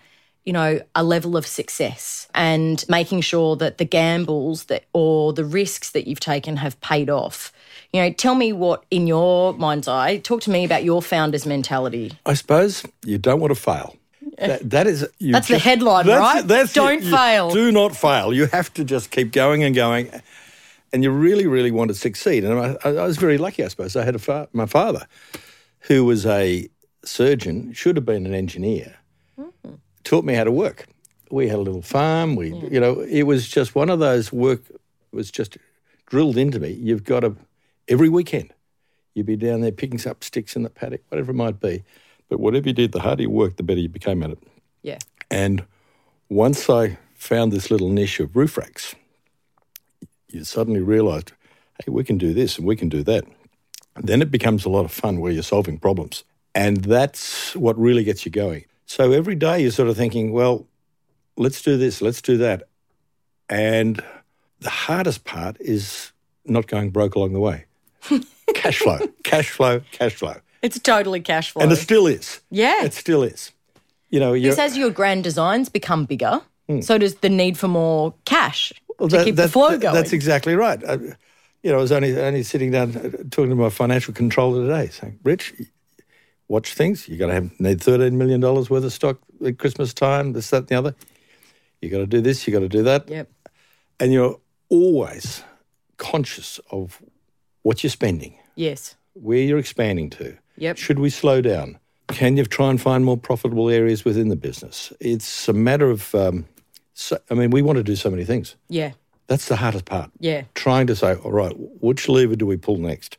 you 0.46 0.54
know, 0.54 0.82
a 0.94 1.04
level 1.04 1.38
of 1.38 1.48
success 1.48 2.28
and 2.36 2.84
making 2.90 3.22
sure 3.22 3.56
that 3.56 3.78
the 3.78 3.86
gambles 3.86 4.66
that 4.66 4.84
or 4.94 5.34
the 5.34 5.46
risks 5.46 5.92
that 5.92 6.06
you've 6.06 6.20
taken 6.20 6.58
have 6.58 6.80
paid 6.82 7.10
off. 7.10 7.54
You 7.94 8.02
know, 8.02 8.12
tell 8.12 8.34
me 8.34 8.52
what 8.52 8.84
in 8.90 9.06
your 9.06 9.54
mind's 9.54 9.88
eye, 9.88 10.18
talk 10.18 10.42
to 10.42 10.50
me 10.50 10.66
about 10.66 10.84
your 10.84 11.00
founder's 11.00 11.46
mentality. 11.46 12.12
I 12.26 12.34
suppose 12.34 12.84
you 13.06 13.20
don't 13.20 13.40
want 13.40 13.52
to 13.52 13.60
fail. 13.60 13.96
That, 14.40 14.68
that 14.72 14.88
is 14.88 15.08
you 15.20 15.32
That's 15.32 15.48
the 15.48 15.60
headline, 15.60 16.08
right? 16.08 16.46
Don't 16.48 16.98
it. 16.98 17.04
You 17.04 17.12
fail. 17.12 17.52
Do 17.52 17.72
not 17.72 17.96
fail. 17.96 18.34
You 18.34 18.48
have 18.48 18.74
to 18.74 18.84
just 18.84 19.12
keep 19.12 19.32
going 19.32 19.64
and 19.64 19.76
going, 19.76 20.10
and 20.92 21.04
you 21.04 21.12
really, 21.12 21.46
really 21.46 21.70
want 21.70 21.90
to 21.90 21.94
succeed. 21.94 22.44
And 22.44 22.60
I, 22.60 22.78
I 22.84 23.06
was 23.06 23.18
very 23.18 23.38
lucky, 23.38 23.64
I 23.64 23.68
suppose. 23.68 23.96
I 23.96 24.04
had 24.04 24.16
a 24.16 24.20
fa- 24.20 24.50
my 24.54 24.66
father, 24.66 25.06
who 25.82 26.04
was 26.04 26.26
a 26.26 26.68
surgeon, 27.06 27.74
should 27.74 27.96
have 27.96 28.06
been 28.06 28.26
an 28.26 28.34
engineer, 28.34 28.96
hmm. 29.36 29.74
taught 30.04 30.26
me 30.26 30.34
how 30.34 30.46
to 30.46 30.52
work. 30.52 30.88
We 31.30 31.48
had 31.48 31.60
a 31.60 31.62
little 31.62 31.84
farm. 31.84 32.36
We, 32.36 32.56
you 32.56 32.80
know, 32.80 33.02
it 33.02 33.24
was 33.24 33.48
just 33.48 33.76
one 33.76 33.92
of 33.92 34.00
those 34.00 34.34
work 34.34 34.62
was 35.12 35.30
just 35.30 35.58
drilled 36.08 36.38
into 36.38 36.60
me. 36.60 36.72
You've 36.72 37.04
got 37.04 37.20
to 37.20 37.36
every 37.88 38.10
weekend. 38.10 38.54
You'd 39.14 39.26
be 39.26 39.36
down 39.36 39.62
there 39.62 39.72
picking 39.72 40.06
up 40.10 40.24
sticks 40.24 40.56
in 40.56 40.64
the 40.64 40.70
paddock, 40.70 41.02
whatever 41.10 41.32
it 41.32 41.36
might 41.36 41.60
be. 41.60 41.84
But 42.30 42.40
whatever 42.40 42.68
you 42.68 42.74
did, 42.74 42.92
the 42.92 43.02
harder 43.02 43.24
you 43.24 43.30
worked, 43.30 43.58
the 43.58 43.64
better 43.64 43.80
you 43.80 43.90
became 43.90 44.24
at 44.24 44.32
it. 44.32 44.40
Yeah. 44.82 44.98
And 45.30 45.64
once 46.30 46.70
I 46.70 46.98
found 47.16 47.52
this 47.52 47.70
little 47.70 47.90
niche 47.90 48.20
of 48.20 48.36
roof 48.36 48.58
racks, 48.58 48.96
you 50.30 50.44
suddenly 50.44 50.82
realised, 50.82 51.32
hey, 51.84 51.92
we 51.92 52.04
can 52.04 52.18
do 52.18 52.34
this 52.34 52.58
and 52.58 52.66
we 52.66 52.76
can 52.76 52.90
do 52.90 53.04
that. 53.04 53.26
And 53.96 54.08
then 54.08 54.22
it 54.22 54.32
becomes 54.32 54.66
a 54.66 54.70
lot 54.70 54.86
of 54.86 54.92
fun 54.92 55.20
where 55.20 55.32
you're 55.32 55.44
solving 55.44 55.78
problems. 55.78 56.24
And 56.56 56.78
that's 56.78 57.56
what 57.56 57.78
really 57.78 58.04
gets 58.04 58.26
you 58.26 58.32
going. 58.32 58.66
So 58.86 59.12
every 59.12 59.36
day 59.36 59.62
you're 59.62 59.72
sort 59.72 59.90
of 59.90 59.98
thinking, 59.98 60.32
well, 60.32 60.68
let's 61.38 61.62
do 61.62 61.78
this, 61.78 62.02
let's 62.02 62.22
do 62.22 62.38
that. 62.38 62.64
And 63.50 64.04
the 64.60 64.70
hardest 64.70 65.24
part 65.24 65.58
is 65.60 66.12
not 66.46 66.68
going 66.68 66.90
broke 66.90 67.16
along 67.16 67.34
the 67.34 67.40
way. 67.40 67.66
cash 68.56 68.80
flow, 68.80 69.00
cash 69.24 69.50
flow, 69.50 69.82
cash 69.92 70.14
flow. 70.16 70.36
It's 70.62 70.80
totally 70.80 71.20
cash 71.22 71.52
flow. 71.52 71.64
And 71.64 71.72
it 71.72 71.76
still 71.78 72.08
is. 72.08 72.40
yeah. 72.50 72.84
It 72.86 72.94
still 72.94 73.24
is. 73.24 73.52
You 74.10 74.20
know, 74.20 74.34
you're, 74.34 74.52
Because 74.54 74.72
as 74.72 74.78
your 74.78 74.92
grand 74.92 75.24
designs 75.24 75.70
become 75.70 76.06
bigger, 76.06 76.42
so 76.82 76.98
does 76.98 77.16
the 77.16 77.30
need 77.30 77.58
for 77.58 77.68
more 77.68 78.14
cash. 78.26 78.72
Well, 79.00 79.10
to 79.10 79.18
that- 79.18 79.26
keep 79.26 79.36
the 79.36 79.50
flow 79.50 79.72
that- 79.72 79.82
going. 79.82 79.96
That's 79.96 80.14
exactly 80.14 80.56
right. 80.56 80.82
I, 80.88 80.94
you 81.64 81.72
know, 81.72 81.78
I 81.78 81.82
was 81.82 81.92
only 81.92 82.18
only 82.20 82.44
sitting 82.44 82.72
down 82.72 82.96
uh, 82.96 83.10
talking 83.32 83.50
to 83.50 83.56
my 83.56 83.70
financial 83.70 84.14
controller 84.14 84.66
today, 84.68 84.90
saying, 84.92 85.20
"Rich, 85.24 85.54
watch 86.48 86.74
things. 86.74 87.08
You 87.08 87.18
got 87.18 87.28
to 87.28 87.34
have 87.34 87.60
need 87.60 87.82
thirteen 87.82 88.18
million 88.18 88.40
dollars 88.42 88.70
worth 88.70 88.84
of 88.84 88.92
stock 88.94 89.18
at 89.46 89.58
Christmas 89.60 89.94
time. 89.94 90.34
This, 90.34 90.50
that, 90.50 90.58
and 90.58 90.68
the 90.68 90.76
other. 90.76 90.96
You 91.82 91.90
got 91.90 92.00
to 92.00 92.06
do 92.08 92.22
this. 92.22 92.46
You 92.48 92.54
got 92.54 92.60
to 92.60 92.70
do 92.70 92.84
that. 92.84 93.10
Yep. 93.10 93.30
And 94.00 94.12
you're 94.14 94.40
always 94.70 95.44
conscious 95.98 96.60
of 96.72 97.02
what 97.64 97.84
you're 97.84 97.90
spending, 97.92 98.36
Yes. 98.56 98.96
where 99.14 99.40
you're 99.40 99.58
expanding 99.58 100.10
to. 100.12 100.38
Yep. 100.58 100.78
Should 100.78 101.00
we 101.00 101.10
slow 101.10 101.42
down? 101.42 101.80
Can 102.10 102.38
you 102.38 102.46
try 102.46 102.70
and 102.70 102.80
find 102.80 103.04
more 103.04 103.18
profitable 103.18 103.70
areas 103.70 104.06
within 104.06 104.30
the 104.30 104.36
business? 104.36 104.94
It's 105.00 105.48
a 105.48 105.54
matter 105.54 105.90
of. 105.90 106.14
Um, 106.14 106.46
so, 106.94 107.18
I 107.32 107.34
mean, 107.34 107.50
we 107.50 107.62
want 107.64 107.78
to 107.78 107.84
do 107.84 107.96
so 107.96 108.10
many 108.12 108.24
things. 108.24 108.56
Yeah. 108.70 108.92
That's 109.28 109.48
the 109.48 109.56
hardest 109.56 109.86
part. 109.86 110.12
Yeah. 110.20 110.44
Trying 110.54 110.86
to 110.88 110.96
say, 110.96 111.16
all 111.16 111.32
right, 111.32 111.54
which 111.58 112.08
lever 112.08 112.36
do 112.36 112.46
we 112.46 112.58
pull 112.58 112.78
next? 112.78 113.18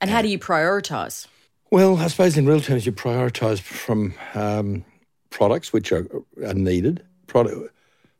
And 0.00 0.08
how 0.08 0.22
do 0.22 0.28
you 0.28 0.38
prioritize? 0.38 1.26
Well, 1.70 1.96
I 1.96 2.06
suppose 2.06 2.38
in 2.38 2.46
real 2.46 2.60
terms, 2.60 2.86
you 2.86 2.92
prioritise 2.92 3.60
from 3.60 4.14
um, 4.34 4.84
products 5.30 5.72
which 5.72 5.90
are, 5.92 6.06
are 6.42 6.54
needed, 6.54 7.04
product, 7.26 7.74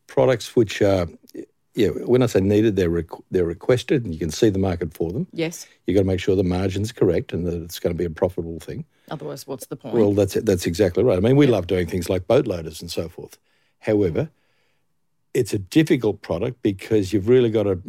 products 0.08 0.56
which 0.56 0.82
are, 0.82 1.06
yeah, 1.76 1.88
when 1.88 2.22
I 2.22 2.26
say 2.26 2.40
needed, 2.40 2.74
they're, 2.76 2.90
requ- 2.90 3.22
they're 3.30 3.44
requested 3.44 4.04
and 4.04 4.12
you 4.14 4.18
can 4.18 4.30
see 4.30 4.48
the 4.50 4.58
market 4.58 4.92
for 4.94 5.12
them. 5.12 5.26
Yes. 5.32 5.66
You've 5.86 5.94
got 5.94 6.00
to 6.00 6.06
make 6.06 6.20
sure 6.20 6.34
the 6.34 6.42
margin's 6.42 6.90
correct 6.90 7.32
and 7.32 7.46
that 7.46 7.62
it's 7.62 7.78
going 7.78 7.94
to 7.94 7.98
be 7.98 8.04
a 8.06 8.10
profitable 8.10 8.58
thing. 8.60 8.84
Otherwise, 9.10 9.46
what's 9.46 9.66
the 9.66 9.76
point? 9.76 9.94
Well, 9.94 10.12
that's 10.14 10.34
that's 10.34 10.66
exactly 10.66 11.04
right. 11.04 11.16
I 11.16 11.20
mean, 11.20 11.36
we 11.36 11.46
love 11.46 11.66
doing 11.68 11.86
things 11.86 12.08
like 12.10 12.26
boat 12.26 12.46
loaders 12.46 12.80
and 12.80 12.90
so 12.90 13.08
forth. 13.08 13.38
However, 13.78 14.30
it's 15.34 15.52
a 15.52 15.58
difficult 15.58 16.22
product 16.22 16.60
because 16.62 17.12
you've 17.12 17.28
really 17.28 17.50
got 17.50 17.64
to 17.64 17.80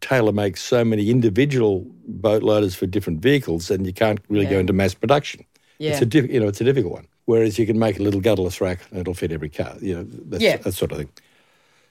tailor 0.00 0.32
make 0.32 0.56
so 0.56 0.84
many 0.84 1.10
individual 1.10 1.86
boat 2.08 2.42
loaders 2.42 2.74
for 2.74 2.86
different 2.86 3.20
vehicles, 3.20 3.70
and 3.70 3.86
you 3.86 3.92
can't 3.92 4.18
really 4.28 4.46
go 4.46 4.58
into 4.58 4.72
mass 4.72 4.94
production. 4.94 5.44
Yeah. 5.78 5.92
It's 5.92 6.02
a 6.02 6.06
diff- 6.06 6.30
you 6.30 6.40
know 6.40 6.48
it's 6.48 6.60
a 6.60 6.64
difficult 6.64 6.92
one. 6.94 7.06
Whereas 7.26 7.58
you 7.58 7.66
can 7.66 7.78
make 7.78 7.98
a 7.98 8.02
little 8.02 8.20
gutterless 8.20 8.60
rack 8.60 8.80
and 8.90 8.98
it'll 9.00 9.14
fit 9.14 9.32
every 9.32 9.48
car. 9.50 9.76
You 9.80 9.94
know 9.96 10.04
that's, 10.04 10.42
Yeah. 10.42 10.56
that 10.58 10.72
sort 10.72 10.92
of 10.92 10.98
thing. 10.98 11.10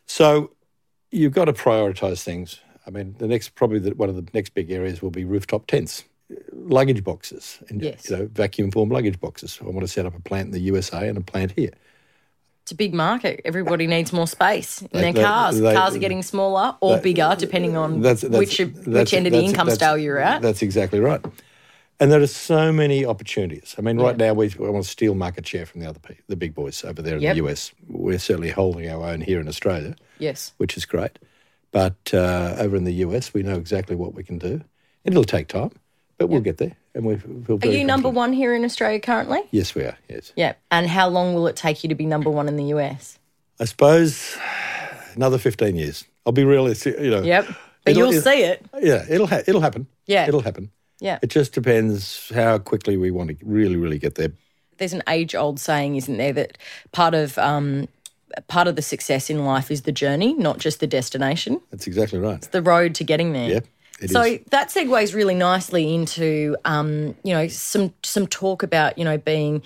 So 0.07 0.51
you've 1.13 1.33
got 1.33 1.45
to 1.45 1.53
prioritise 1.53 2.23
things. 2.23 2.59
I 2.85 2.89
mean, 2.89 3.15
the 3.19 3.27
next 3.27 3.55
probably 3.55 3.79
the, 3.79 3.91
one 3.91 4.09
of 4.09 4.15
the 4.15 4.25
next 4.33 4.53
big 4.53 4.71
areas 4.71 5.01
will 5.01 5.11
be 5.11 5.23
rooftop 5.23 5.67
tents, 5.67 6.03
luggage 6.51 7.03
boxes, 7.03 7.59
and 7.69 7.81
Yes. 7.81 8.09
you 8.09 8.17
know 8.17 8.29
vacuum 8.33 8.71
form 8.71 8.89
luggage 8.89 9.19
boxes. 9.19 9.59
I 9.61 9.65
want 9.65 9.81
to 9.81 9.87
set 9.87 10.05
up 10.05 10.15
a 10.15 10.19
plant 10.19 10.47
in 10.47 10.51
the 10.51 10.59
USA 10.61 11.07
and 11.07 11.17
a 11.17 11.21
plant 11.21 11.51
here. 11.55 11.71
It's 12.63 12.71
a 12.71 12.75
big 12.75 12.93
market. 12.93 13.41
Everybody 13.45 13.87
needs 13.87 14.13
more 14.13 14.27
space 14.27 14.81
in 14.81 14.87
their 14.93 15.01
They- 15.01 15.11
they- 15.11 15.23
cars. 15.23 15.59
they- 15.59 15.73
cars 15.73 15.95
are 15.95 15.99
getting 15.99 16.23
smaller 16.23 16.75
or 16.81 16.93
that- 16.95 17.03
bigger, 17.03 17.35
depending 17.37 17.75
on 17.77 18.01
That's, 18.01 18.21
that's, 18.21 18.37
which 18.37 18.57
that's- 18.57 18.85
which 18.87 19.13
end 19.13 19.27
of 19.27 19.33
the 19.33 19.41
income 19.43 19.69
scale 19.69 19.97
you're 19.97 20.17
at. 20.17 20.41
That's 20.41 20.61
exactly 20.61 20.99
right. 20.99 21.23
And 22.03 22.11
there 22.11 22.21
are 22.21 22.27
so 22.27 22.73
many 22.73 23.05
opportunities. 23.05 23.75
I 23.77 23.81
mean, 23.81 23.97
right 23.97 24.17
now 24.17 24.33
we, 24.33 24.49
we 24.59 24.69
want 24.69 24.83
to 24.83 24.91
steal 24.91 25.15
market 25.15 25.47
share 25.47 25.65
from 25.65 25.79
the 25.79 25.87
other 25.87 26.01
the 26.27 26.35
big 26.35 26.53
boys 26.53 26.83
over 26.83 27.01
there 27.01 27.15
in 27.15 27.21
Yep. 27.21 27.35
the 27.37 27.45
US. 27.45 27.71
We're 27.87 28.19
certainly 28.19 28.49
holding 28.49 28.89
our 28.89 29.05
own 29.09 29.21
here 29.21 29.39
in 29.39 29.47
Australia, 29.47 29.95
Yes. 30.19 30.51
which 30.57 30.75
is 30.75 30.85
great. 30.85 31.17
But 31.71 32.13
uh, 32.13 32.55
over 32.59 32.75
in 32.75 32.83
the 32.83 32.91
US, 33.05 33.33
we 33.33 33.41
know 33.41 33.55
exactly 33.55 33.95
what 33.95 34.13
we 34.13 34.21
can 34.21 34.37
do. 34.37 34.59
It'll 35.05 35.23
take 35.23 35.47
time, 35.47 35.71
but 36.17 36.27
we'll 36.27 36.41
get 36.41 36.57
there. 36.57 36.75
And 36.93 37.05
we 37.05 37.15
feel 37.15 37.57
Are 37.63 37.67
you 37.67 37.85
number 37.85 38.09
one 38.09 38.33
here 38.33 38.53
in 38.53 38.65
Australia 38.65 38.99
currently? 38.99 39.39
Yes, 39.51 39.73
we 39.73 39.83
are. 39.85 39.97
Yes. 40.09 40.33
Yeah. 40.35 40.55
And 40.71 40.87
how 40.87 41.07
long 41.07 41.33
will 41.33 41.47
it 41.47 41.55
take 41.55 41.85
you 41.85 41.87
to 41.87 41.95
be 41.95 42.05
number 42.05 42.29
one 42.29 42.49
in 42.49 42.57
the 42.57 42.65
US? 42.75 43.17
I 43.61 43.63
suppose 43.63 44.35
another 45.15 45.37
fifteen 45.37 45.77
years. 45.77 46.03
I'll 46.25 46.33
be 46.33 46.43
realistic. 46.43 46.99
You 46.99 47.11
know. 47.11 47.21
Yep. 47.23 47.47
But 47.85 47.95
you'll 47.95 48.11
see 48.11 48.43
it. 48.43 48.65
Yeah, 48.81 49.05
it'll 49.09 49.27
ha- 49.27 49.43
it'll 49.47 49.61
happen. 49.61 49.87
Yeah. 50.05 50.27
it'll 50.27 50.41
happen. 50.41 50.69
Yeah. 51.03 51.19
It 51.21 51.27
just 51.27 51.51
depends 51.51 52.31
how 52.33 52.59
quickly 52.59 52.95
we 52.95 53.11
want 53.11 53.37
to 53.37 53.45
really, 53.45 53.75
really 53.75 53.99
get 53.99 54.15
there. 54.15 54.31
There's 54.77 54.93
an 54.93 55.03
age 55.09 55.35
old 55.35 55.59
saying, 55.59 55.97
isn't 55.97 56.15
there, 56.15 56.31
that 56.31 56.57
part 56.93 57.13
of 57.13 57.37
um, 57.37 57.89
part 58.47 58.69
of 58.69 58.77
the 58.77 58.81
success 58.81 59.29
in 59.29 59.43
life 59.43 59.69
is 59.69 59.81
the 59.81 59.91
journey, 59.91 60.33
not 60.33 60.59
just 60.59 60.79
the 60.79 60.87
destination. 60.87 61.59
That's 61.71 61.87
exactly 61.87 62.19
right. 62.19 62.37
It's 62.37 62.47
the 62.47 62.61
road 62.61 62.95
to 62.95 63.03
getting 63.03 63.33
there. 63.33 63.49
Yep, 63.49 63.67
it 63.99 64.09
so 64.11 64.21
is. 64.21 64.39
that 64.51 64.69
segues 64.69 65.13
really 65.13 65.35
nicely 65.35 65.93
into 65.93 66.55
um, 66.63 67.15
you 67.23 67.33
know 67.33 67.49
some 67.49 67.93
some 68.01 68.25
talk 68.25 68.63
about 68.63 68.97
you 68.97 69.03
know 69.03 69.17
being 69.17 69.61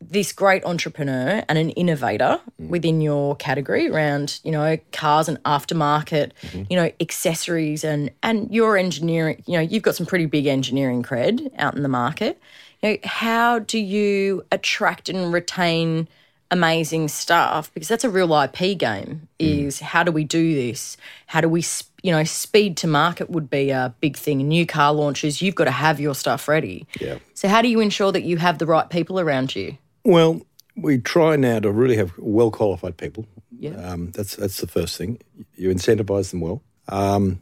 this 0.00 0.30
great 0.32 0.64
entrepreneur 0.64 1.42
and 1.48 1.58
an 1.58 1.70
innovator 1.70 2.38
Mm. 2.60 2.68
within 2.68 3.00
your 3.00 3.34
category 3.36 3.88
around 3.88 4.40
you 4.44 4.52
know 4.52 4.78
cars 4.92 5.28
and 5.28 5.42
aftermarket 5.44 6.32
Mm-hmm. 6.42 6.62
you 6.70 6.76
know 6.76 6.90
accessories 7.00 7.82
and 7.84 8.10
and 8.22 8.52
your 8.54 8.76
engineering 8.76 9.42
you 9.46 9.54
know 9.54 9.60
you've 9.60 9.82
got 9.82 9.94
some 9.96 10.06
pretty 10.06 10.26
big 10.26 10.46
engineering 10.46 11.02
cred 11.02 11.50
out 11.58 11.74
in 11.76 11.82
the 11.82 11.88
market 11.88 12.38
you 12.82 12.90
know 12.90 12.96
how 13.04 13.58
do 13.58 13.78
you 13.78 14.44
attract 14.52 15.08
and 15.08 15.32
retain 15.32 16.06
amazing 16.50 17.08
staff 17.08 17.72
because 17.74 17.88
that's 17.88 18.04
a 18.04 18.10
real 18.10 18.32
IP 18.34 18.78
game 18.78 19.28
Mm. 19.40 19.66
is 19.66 19.80
how 19.80 20.02
do 20.02 20.12
we 20.12 20.24
do 20.24 20.54
this 20.54 20.96
how 21.26 21.40
do 21.40 21.48
we 21.48 21.60
sp- 21.64 21.92
you 22.02 22.12
know 22.12 22.22
speed 22.24 22.76
to 22.78 22.86
market 22.86 23.28
would 23.30 23.50
be 23.50 23.70
a 23.70 23.94
big 24.00 24.16
thing 24.16 24.38
new 24.46 24.64
car 24.66 24.92
launches 24.92 25.42
you've 25.42 25.54
got 25.56 25.64
to 25.64 25.70
have 25.72 25.98
your 26.00 26.14
stuff 26.14 26.48
ready 26.48 26.86
Yeah. 27.00 27.18
so 27.34 27.48
how 27.48 27.60
do 27.62 27.68
you 27.68 27.80
ensure 27.80 28.12
that 28.12 28.22
you 28.22 28.36
have 28.38 28.58
the 28.58 28.66
right 28.66 28.88
people 28.88 29.18
around 29.18 29.56
you 29.56 29.76
Well, 30.06 30.40
we 30.76 30.98
try 30.98 31.34
now 31.36 31.58
to 31.60 31.70
really 31.70 31.96
have 31.96 32.12
well 32.16 32.50
qualified 32.52 32.96
people. 32.96 33.26
Yeah. 33.58 33.72
Um, 33.72 34.12
that's 34.12 34.36
that's 34.36 34.60
the 34.60 34.66
first 34.66 34.96
thing. 34.96 35.18
You 35.56 35.70
incentivise 35.70 36.30
them 36.30 36.40
well. 36.40 36.62
Um, 36.88 37.40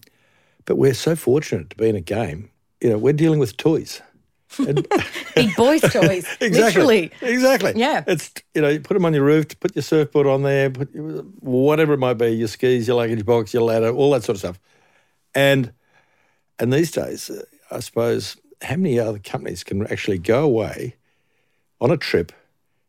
but 0.65 0.77
we're 0.77 0.95
so 0.95 1.15
fortunate 1.15 1.69
to 1.71 1.77
be 1.77 1.89
in 1.89 1.97
a 1.97 2.01
game. 2.01 2.51
You 2.81 2.91
know, 2.91 2.99
we're 2.99 3.13
dealing 3.13 3.39
with 3.39 3.57
toys. 3.59 4.01
And- 4.59 4.87
big 5.35 5.55
boys 5.57 5.81
toys 5.93 6.27
exactly. 6.41 6.51
literally 6.51 7.13
Exactly. 7.21 7.73
Yeah. 7.77 8.05
It's 8.07 8.33
you 8.55 8.63
know, 8.63 8.69
you 8.69 8.81
put 8.81 8.95
them 8.95 9.05
on 9.05 9.13
your 9.13 9.25
roof, 9.25 9.61
put 9.61 9.75
your 9.77 9.83
surfboard 9.83 10.27
on 10.27 10.43
there, 10.43 10.71
put 10.71 10.89
whatever 11.41 11.93
it 11.93 11.99
might 11.99 12.15
be, 12.15 12.29
your 12.29 12.49
skis, 12.49 12.89
your 12.89 12.97
luggage 12.97 13.27
box, 13.27 13.53
your 13.53 13.65
ladder, 13.65 13.91
all 13.91 14.13
that 14.13 14.25
sort 14.25 14.37
of 14.37 14.41
stuff. 14.41 14.61
And 15.35 15.73
and 16.59 16.73
these 16.73 16.93
days, 16.93 17.29
uh, 17.29 17.43
I 17.71 17.81
suppose, 17.81 18.37
how 18.63 18.77
many 18.77 18.99
other 18.99 19.19
companies 19.19 19.65
can 19.65 19.87
actually 19.89 20.19
go 20.19 20.45
away 20.45 20.95
on 21.81 21.91
a 21.91 21.97
trip, 21.97 22.33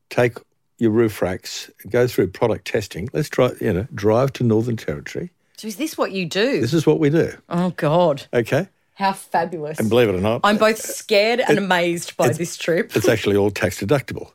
take 0.09 0.37
your 0.77 0.91
roof 0.91 1.21
racks, 1.21 1.69
go 1.89 2.07
through 2.07 2.27
product 2.27 2.65
testing. 2.67 3.09
Let's 3.13 3.29
try, 3.29 3.51
you 3.61 3.71
know, 3.73 3.87
drive 3.95 4.33
to 4.33 4.43
Northern 4.43 4.75
Territory. 4.77 5.31
so 5.57 5.67
is 5.67 5.77
this 5.77 5.97
what 5.97 6.11
you 6.11 6.25
do 6.25 6.59
This 6.61 6.73
is 6.73 6.85
what 6.85 6.99
we 6.99 7.09
do. 7.09 7.31
oh 7.49 7.69
god 7.77 8.25
Okay. 8.33 8.67
how 8.95 9.13
fabulous 9.13 9.79
And 9.79 9.89
believe 9.89 10.09
it 10.09 10.15
or 10.15 10.21
not, 10.21 10.41
i'm 10.43 10.57
both 10.57 10.79
scared 10.79 11.39
and 11.39 11.57
amazed 11.57 12.17
by 12.17 12.29
this 12.29 12.57
trip 12.57 12.95
it's 12.95 13.07
actually 13.07 13.37
all 13.37 13.51
tax 13.51 13.79
deductible. 13.79 14.31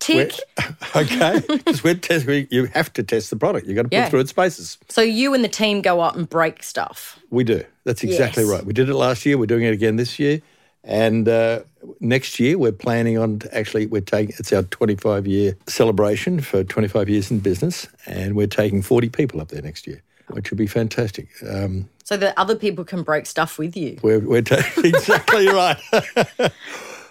tick 0.00 0.32
okay, 0.96 1.40
because 1.48 1.82
we're 1.82 1.94
test, 1.94 2.26
we, 2.26 2.46
you 2.50 2.66
have 2.66 2.92
to 2.92 3.02
test 3.02 3.30
the 3.30 3.36
product. 3.36 3.66
You've 3.66 3.76
got 3.76 3.82
to 3.82 3.88
put 3.88 3.94
Yeah. 3.96 4.08
through 4.10 4.20
its 4.20 4.32
paces. 4.34 4.76
so 4.88 5.00
you 5.02 5.32
and 5.34 5.42
the 5.42 5.48
team 5.48 5.80
go 5.82 6.00
up 6.00 6.14
and 6.16 6.28
break 6.28 6.62
stuff 6.62 7.18
We 7.30 7.44
do. 7.44 7.64
That's 7.84 8.02
exactly 8.04 8.42
Yes. 8.44 8.52
right. 8.52 8.64
We 8.66 8.72
did 8.74 8.88
it 8.90 8.94
last 8.94 9.24
year. 9.24 9.38
We're 9.38 9.46
doing 9.46 9.64
it 9.64 9.72
again 9.72 9.96
this 9.96 10.18
year, 10.18 10.40
and 10.84 11.28
uh, 11.28 11.60
next 12.00 12.40
year 12.40 12.56
we're 12.58 12.72
planning 12.72 13.18
on 13.18 13.40
actually 13.52 13.86
we're 13.86 14.00
taking 14.00 14.34
it's 14.38 14.52
our 14.52 14.62
25 14.62 15.26
year 15.26 15.56
celebration 15.66 16.40
for 16.40 16.64
25 16.64 17.08
years 17.08 17.30
in 17.30 17.38
business, 17.40 17.86
and 18.06 18.34
we're 18.34 18.46
taking 18.46 18.82
40 18.82 19.08
people 19.10 19.40
up 19.40 19.48
there 19.48 19.62
next 19.62 19.86
year, 19.86 20.02
which 20.30 20.50
would 20.50 20.58
be 20.58 20.66
fantastic. 20.66 21.28
Um, 21.48 21.88
so 22.04 22.16
that 22.16 22.34
other 22.36 22.56
people 22.56 22.84
can 22.84 23.02
break 23.04 23.26
stuff 23.26 23.58
with 23.58 23.76
you 23.76 23.98
we're 24.02 24.20
we're 24.20 24.42
ta- 24.42 24.64
exactly 24.78 25.48
right. 25.48 25.78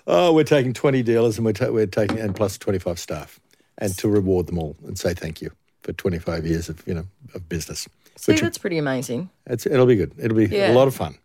oh, 0.07 0.33
we're 0.33 0.43
taking 0.43 0.73
20 0.73 1.03
dealers, 1.03 1.37
and 1.37 1.45
we're 1.45 1.53
ta- 1.53 1.69
we're 1.71 1.85
taking 1.87 2.19
and 2.19 2.35
plus 2.35 2.57
25 2.57 2.99
staff, 2.99 3.39
and 3.77 3.97
to 3.97 4.07
reward 4.09 4.47
them 4.47 4.57
all 4.59 4.75
and 4.85 4.97
say 4.97 5.13
thank 5.13 5.41
you 5.41 5.51
for 5.83 5.93
25 5.93 6.45
years 6.45 6.69
of 6.69 6.83
you 6.87 6.93
know 6.93 7.05
of 7.33 7.47
business. 7.47 7.87
see 8.17 8.33
Which- 8.33 8.41
that's 8.41 8.57
pretty 8.57 8.77
amazing 8.77 9.29
It's, 9.45 9.65
it'll 9.65 9.85
be 9.85 9.95
good. 9.95 10.11
It'll 10.17 10.35
be 10.37 10.47
Yeah. 10.47 10.71
a 10.71 10.75
lot 10.75 10.87
of 10.87 10.95
fun. 10.95 11.17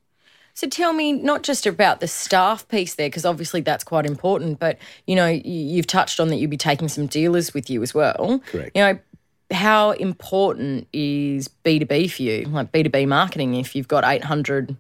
So 0.55 0.69
tell 0.69 0.93
me 0.93 1.13
not 1.13 1.43
just 1.43 1.67
about 1.67 1.99
the 1.99 2.07
staff 2.07 2.67
piece 2.69 2.95
there, 2.95 3.09
because 3.09 3.25
obviously 3.25 3.61
that's 3.61 3.83
quite 3.83 4.07
important, 4.07 4.61
but 4.61 4.79
you 5.07 5.17
know, 5.17 5.27
you've 5.27 5.89
touched 5.89 6.21
on 6.21 6.29
that 6.29 6.37
you'll 6.37 6.51
be 6.51 6.57
taking 6.57 6.89
some 6.89 7.07
dealers 7.07 7.53
with 7.53 7.69
you 7.69 7.83
as 7.83 7.93
well. 7.93 8.41
Correct. 8.47 8.71
You 8.75 8.83
know, 8.83 8.99
how 9.51 9.91
important 9.93 10.87
is 10.93 11.49
B2B 11.65 12.11
for 12.11 12.23
you, 12.23 12.45
like 12.47 12.71
B2B 12.71 13.07
marketing? 13.09 13.55
If 13.55 13.75
you've 13.75 13.89
got 13.89 14.05
800, 14.05 14.77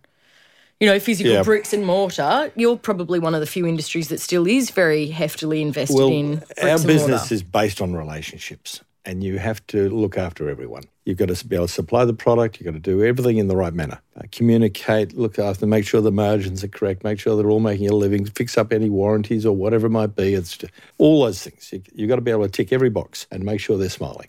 you 0.79 0.87
know, 0.87 1.01
physical 1.01 1.33
Yeah. 1.33 1.43
bricks 1.43 1.73
and 1.73 1.85
mortar, 1.85 2.53
you're 2.55 2.77
probably 2.77 3.19
one 3.19 3.35
of 3.35 3.41
the 3.41 3.47
few 3.47 3.67
industries 3.67 4.09
that 4.09 4.21
still 4.21 4.47
is 4.47 4.71
very 4.71 5.11
heftily 5.11 5.61
invested 5.61 5.97
Well, 5.97 6.09
in 6.09 6.43
our 6.63 6.79
business 6.79 7.33
is 7.33 7.43
based 7.43 7.81
on 7.81 7.95
relationships, 7.95 8.81
and 9.05 9.23
you 9.23 9.39
have 9.39 9.67
to 9.69 9.89
look 9.91 10.17
after 10.17 10.49
everyone. 10.49 10.85
You've 11.05 11.19
got 11.19 11.29
to 11.29 11.47
be 11.47 11.57
able 11.57 11.67
to 11.67 11.73
supply 11.73 12.05
the 12.07 12.15
product. 12.15 12.59
You've 12.59 12.65
got 12.65 12.73
to 12.73 12.79
do 12.79 13.05
everything 13.05 13.37
in 13.39 13.49
the 13.49 13.57
right 13.57 13.75
manner. 13.75 14.01
Uh, 14.17 14.23
communicate, 14.33 15.15
look 15.17 15.39
after, 15.39 15.67
make 15.67 15.87
sure 15.87 16.01
the 16.01 16.11
margins 16.11 16.65
are 16.65 16.69
correct, 16.69 17.05
make 17.05 17.21
sure 17.21 17.37
they're 17.37 17.51
all 17.51 17.61
making 17.61 17.89
a 17.91 17.93
living, 17.95 18.25
fix 18.25 18.57
up 18.57 18.73
any 18.73 18.89
warranties 18.89 19.45
or 19.45 19.55
whatever 19.55 19.87
it 19.89 19.91
might 19.91 20.17
be. 20.17 20.35
It's 20.35 20.57
just, 20.57 20.73
all 20.99 21.25
those 21.25 21.43
things. 21.43 21.71
You, 21.73 21.83
you've 21.95 22.09
got 22.09 22.17
to 22.17 22.23
be 22.23 22.31
able 22.31 22.45
to 22.45 22.49
tick 22.49 22.73
every 22.73 22.91
box 22.91 23.27
and 23.31 23.45
make 23.45 23.61
sure 23.61 23.77
they're 23.77 23.89
smiling. 23.91 24.29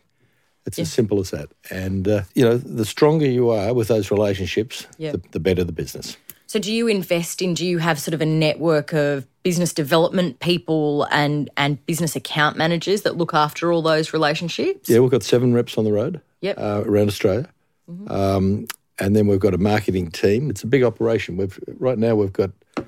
It's 0.65 0.79
as 0.79 0.91
simple 0.91 1.20
as 1.20 1.29
that. 1.29 1.50
And 1.70 2.08
uh, 2.08 2.22
you 2.34 2.44
know, 2.44 2.58
the 2.58 2.86
stronger 2.86 3.27
you 3.27 3.51
are 3.51 3.72
with 3.74 3.88
those 3.88 4.10
relationships, 4.10 4.88
Yeah. 4.98 5.12
the, 5.12 5.22
the 5.32 5.39
better 5.39 5.63
the 5.63 5.72
business. 5.72 6.17
So 6.48 6.60
do 6.60 6.74
you 6.74 6.88
invest 6.88 7.41
in 7.41 7.53
do 7.53 7.65
you 7.65 7.77
have 7.77 8.00
sort 8.00 8.13
of 8.15 8.22
a 8.22 8.25
network 8.25 8.91
of 8.94 9.27
business 9.46 9.72
development 9.74 10.40
people 10.40 11.04
and 11.12 11.52
and 11.56 11.84
business 11.86 12.16
account 12.16 12.58
managers 12.58 13.04
that 13.04 13.16
look 13.16 13.34
after 13.34 13.72
all 13.72 13.84
those 13.84 14.12
relationships? 14.12 14.90
Yeah, 14.90 15.00
we've 15.00 15.12
got 15.12 15.22
seven 15.24 15.54
reps 15.54 15.78
on 15.78 15.84
the 15.86 15.94
road 15.94 16.20
Yep. 16.42 16.58
uh, 16.60 16.84
around 16.86 17.08
Australia. 17.08 17.48
Um, 18.08 18.68
and 18.98 19.16
then 19.16 19.28
we've 19.28 19.40
got 19.40 19.54
a 19.54 19.60
marketing 19.60 20.10
team. 20.10 20.50
It's 20.50 20.64
a 20.64 20.68
big 20.68 20.84
operation. 20.84 21.38
We've 21.38 21.58
Right 21.78 21.98
now, 22.00 22.16
we've 22.16 22.34
got, 22.34 22.50
I 22.78 22.84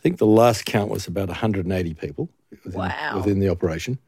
think 0.00 0.18
the 0.18 0.26
last 0.26 0.64
count 0.64 0.90
was 0.90 1.06
about 1.08 1.28
180 1.28 1.94
people 1.94 2.28
within, 2.64 2.78
Wow. 2.78 3.16
within 3.16 3.40
the 3.40 3.48
operation. 3.48 3.98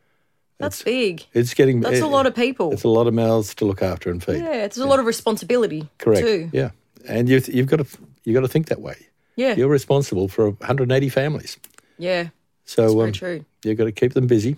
That's 0.58 0.82
big. 0.82 1.25
It's 1.35 1.52
getting 1.54 1.80
That's 1.80 2.00
a 2.00 2.06
lot 2.06 2.26
of 2.26 2.35
people. 2.35 2.73
It's 2.73 2.85
a 2.85 2.88
lot 2.88 3.06
of 3.08 3.14
mouths 3.14 3.54
to 3.56 3.64
look 3.64 3.82
after 3.82 4.08
and 4.11 4.23
feed. 4.23 4.37
Yeah, 4.38 4.64
it's 4.64 4.78
a 4.78 4.87
lot 4.87 5.00
of 5.00 5.06
responsibility 5.06 5.88
Correct. 5.99 6.20
too. 6.25 6.49
Yeah, 6.52 6.70
and 7.08 7.28
you, 7.28 7.42
you've 7.49 7.66
got 7.66 7.78
to 7.78 7.87
you've 8.25 8.35
got 8.35 8.40
to 8.40 8.49
think 8.49 8.68
that 8.68 8.80
way. 8.80 8.96
Yeah. 9.37 9.55
You're 9.55 9.69
responsible 9.69 10.28
for 10.28 10.50
180 10.50 11.09
families, 11.11 11.59
Yeah. 11.99 12.28
so 12.64 13.00
um, 13.02 13.12
true. 13.12 13.45
you've 13.64 13.76
got 13.78 13.85
to 13.85 13.93
keep 13.93 14.14
them 14.14 14.26
busy, 14.26 14.57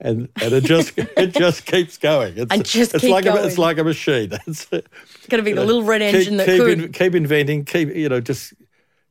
and 0.00 0.28
and 0.42 0.52
it 0.52 0.64
just 0.64 0.92
it 0.98 1.32
just 1.32 1.64
keeps 1.64 1.96
going. 1.96 2.34
It's, 2.36 2.52
And 2.52 2.64
just 2.64 2.94
it's 2.94 3.02
keep 3.02 3.12
like 3.12 3.24
A, 3.26 3.32
going. 3.32 3.46
it's 3.46 3.58
like 3.58 3.78
a 3.78 3.84
machine. 3.84 4.32
It's, 4.46 4.66
Got 4.66 5.36
to 5.36 5.42
be 5.42 5.52
the 5.52 5.64
little 5.64 5.84
red 5.84 6.02
engine 6.02 6.38
that 6.38 6.46
keep, 6.46 6.58
could. 6.60 6.80
in- 6.82 6.92
keep 6.92 7.14
inventing, 7.14 7.64
keep 7.64 7.94
you 7.94 8.08
know, 8.08 8.20
just 8.20 8.52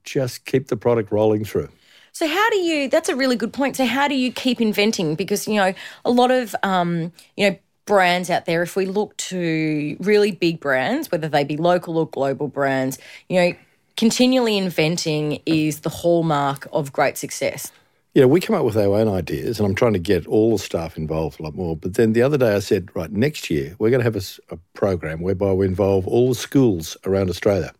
just 0.04 0.46
keep 0.46 0.68
the 0.68 0.76
product 0.78 1.12
rolling 1.12 1.46
through. 1.46 1.70
So 2.12 2.28
how 2.28 2.50
do 2.50 2.58
you? 2.58 2.90
That's 2.90 3.08
a 3.08 3.16
really 3.16 3.36
good 3.38 3.54
point. 3.54 3.78
So 3.78 3.86
how 3.86 4.08
do 4.10 4.16
you 4.16 4.32
keep 4.34 4.60
inventing? 4.60 5.16
Because 5.16 5.48
you 5.48 5.56
know 5.56 5.74
a 6.04 6.12
lot 6.12 6.32
of 6.32 6.56
um, 6.64 7.14
you 7.38 7.50
know 7.50 7.58
brands 7.86 8.30
out 8.30 8.46
there, 8.46 8.62
if 8.62 8.76
we 8.76 8.86
look 8.86 9.16
to 9.18 9.96
really 10.02 10.32
big 10.32 10.60
brands, 10.60 11.12
whether 11.12 11.28
they 11.30 11.44
be 11.44 11.58
local 11.58 11.98
or 11.98 12.08
global 12.08 12.48
brands, 12.48 13.00
you 13.30 13.40
know, 13.40 13.54
continually 14.00 14.58
inventing 14.58 15.42
is 15.46 15.82
the 15.82 15.90
hallmark 15.90 16.66
of 16.72 16.94
great 16.94 17.18
success. 17.18 17.70
Know, 18.16 18.30
we 18.30 18.40
come 18.40 18.56
up 18.56 18.64
with 18.64 18.78
our 18.78 18.96
own 18.96 19.10
ideas, 19.10 19.60
and 19.60 19.68
I'm 19.68 19.76
trying 19.76 19.94
to 19.94 20.00
get 20.00 20.26
all 20.26 20.54
the 20.54 20.60
staff 20.60 20.98
involved 20.98 21.40
a 21.40 21.44
lot 21.44 21.54
more. 21.54 21.76
But 21.78 21.96
then 21.96 22.14
the 22.14 22.22
other 22.22 22.38
day 22.38 22.54
I 22.56 22.60
said, 22.60 22.90
right, 22.96 23.12
next 23.12 23.50
year 23.50 23.76
we're 23.78 23.90
going 23.90 24.04
to 24.04 24.12
have 24.12 24.42
a 24.50 24.58
program 24.74 25.22
whereby 25.22 25.52
we 25.52 25.66
involve 25.66 26.08
all 26.08 26.30
the 26.30 26.36
schools 26.36 26.96
around 27.06 27.30
Australia 27.30 27.74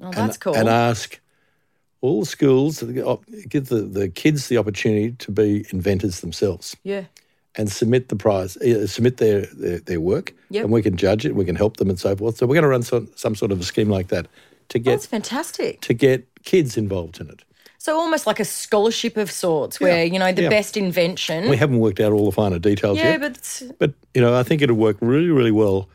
Oh, 0.00 0.10
that's 0.12 0.36
cool. 0.36 0.54
and 0.54 0.68
ask 0.68 1.18
all 2.02 2.20
the 2.20 2.26
schools, 2.26 2.82
give 3.48 3.68
the, 3.68 3.82
the 3.82 4.08
kids 4.10 4.48
the 4.48 4.58
opportunity 4.58 5.12
to 5.12 5.30
be 5.30 5.66
inventors 5.70 6.20
themselves 6.20 6.76
yeah. 6.84 7.04
and 7.56 7.70
submit 7.70 8.08
the 8.10 8.16
prize, 8.16 8.56
uh, 8.58 8.86
submit 8.86 9.16
their, 9.16 9.46
their, 9.46 9.78
their 9.80 10.00
work, 10.00 10.34
Yep. 10.50 10.64
and 10.64 10.72
we 10.72 10.82
can 10.82 10.96
judge 10.96 11.26
it, 11.26 11.34
we 11.34 11.44
can 11.44 11.56
help 11.56 11.78
them 11.78 11.88
and 11.90 11.98
so 11.98 12.14
forth. 12.14 12.36
So 12.36 12.46
we're 12.46 12.54
going 12.54 12.62
to 12.62 12.68
run 12.68 12.82
some, 12.82 13.08
some 13.16 13.34
sort 13.34 13.50
of 13.50 13.60
a 13.60 13.64
scheme 13.64 13.88
like 13.88 14.08
that 14.08 14.28
to 14.68 14.78
get 14.78 14.90
That's 14.92 15.06
fantastic. 15.06 15.80
to 15.82 15.94
get 15.94 16.26
kids 16.44 16.76
involved 16.76 17.20
in 17.20 17.28
it. 17.28 17.42
So 17.78 17.96
almost 17.96 18.26
like 18.26 18.40
a 18.40 18.44
scholarship 18.44 19.16
of 19.16 19.30
sorts 19.30 19.80
where, 19.80 20.04
you 20.04 20.18
know, 20.18 20.32
the 20.32 20.42
yeah. 20.42 20.48
best 20.48 20.76
invention. 20.76 21.48
We 21.48 21.56
haven't 21.56 21.78
worked 21.78 22.00
out 22.00 22.12
all 22.12 22.26
the 22.26 22.32
finer 22.32 22.58
details 22.58 22.98
yeah, 22.98 23.12
yet, 23.12 23.20
but 23.20 23.62
but 23.78 23.94
you 24.14 24.20
know, 24.20 24.36
I 24.36 24.42
think 24.42 24.62
it'll 24.62 24.76
work 24.76 24.96
really, 25.00 25.30
really 25.30 25.52
well. 25.52 25.88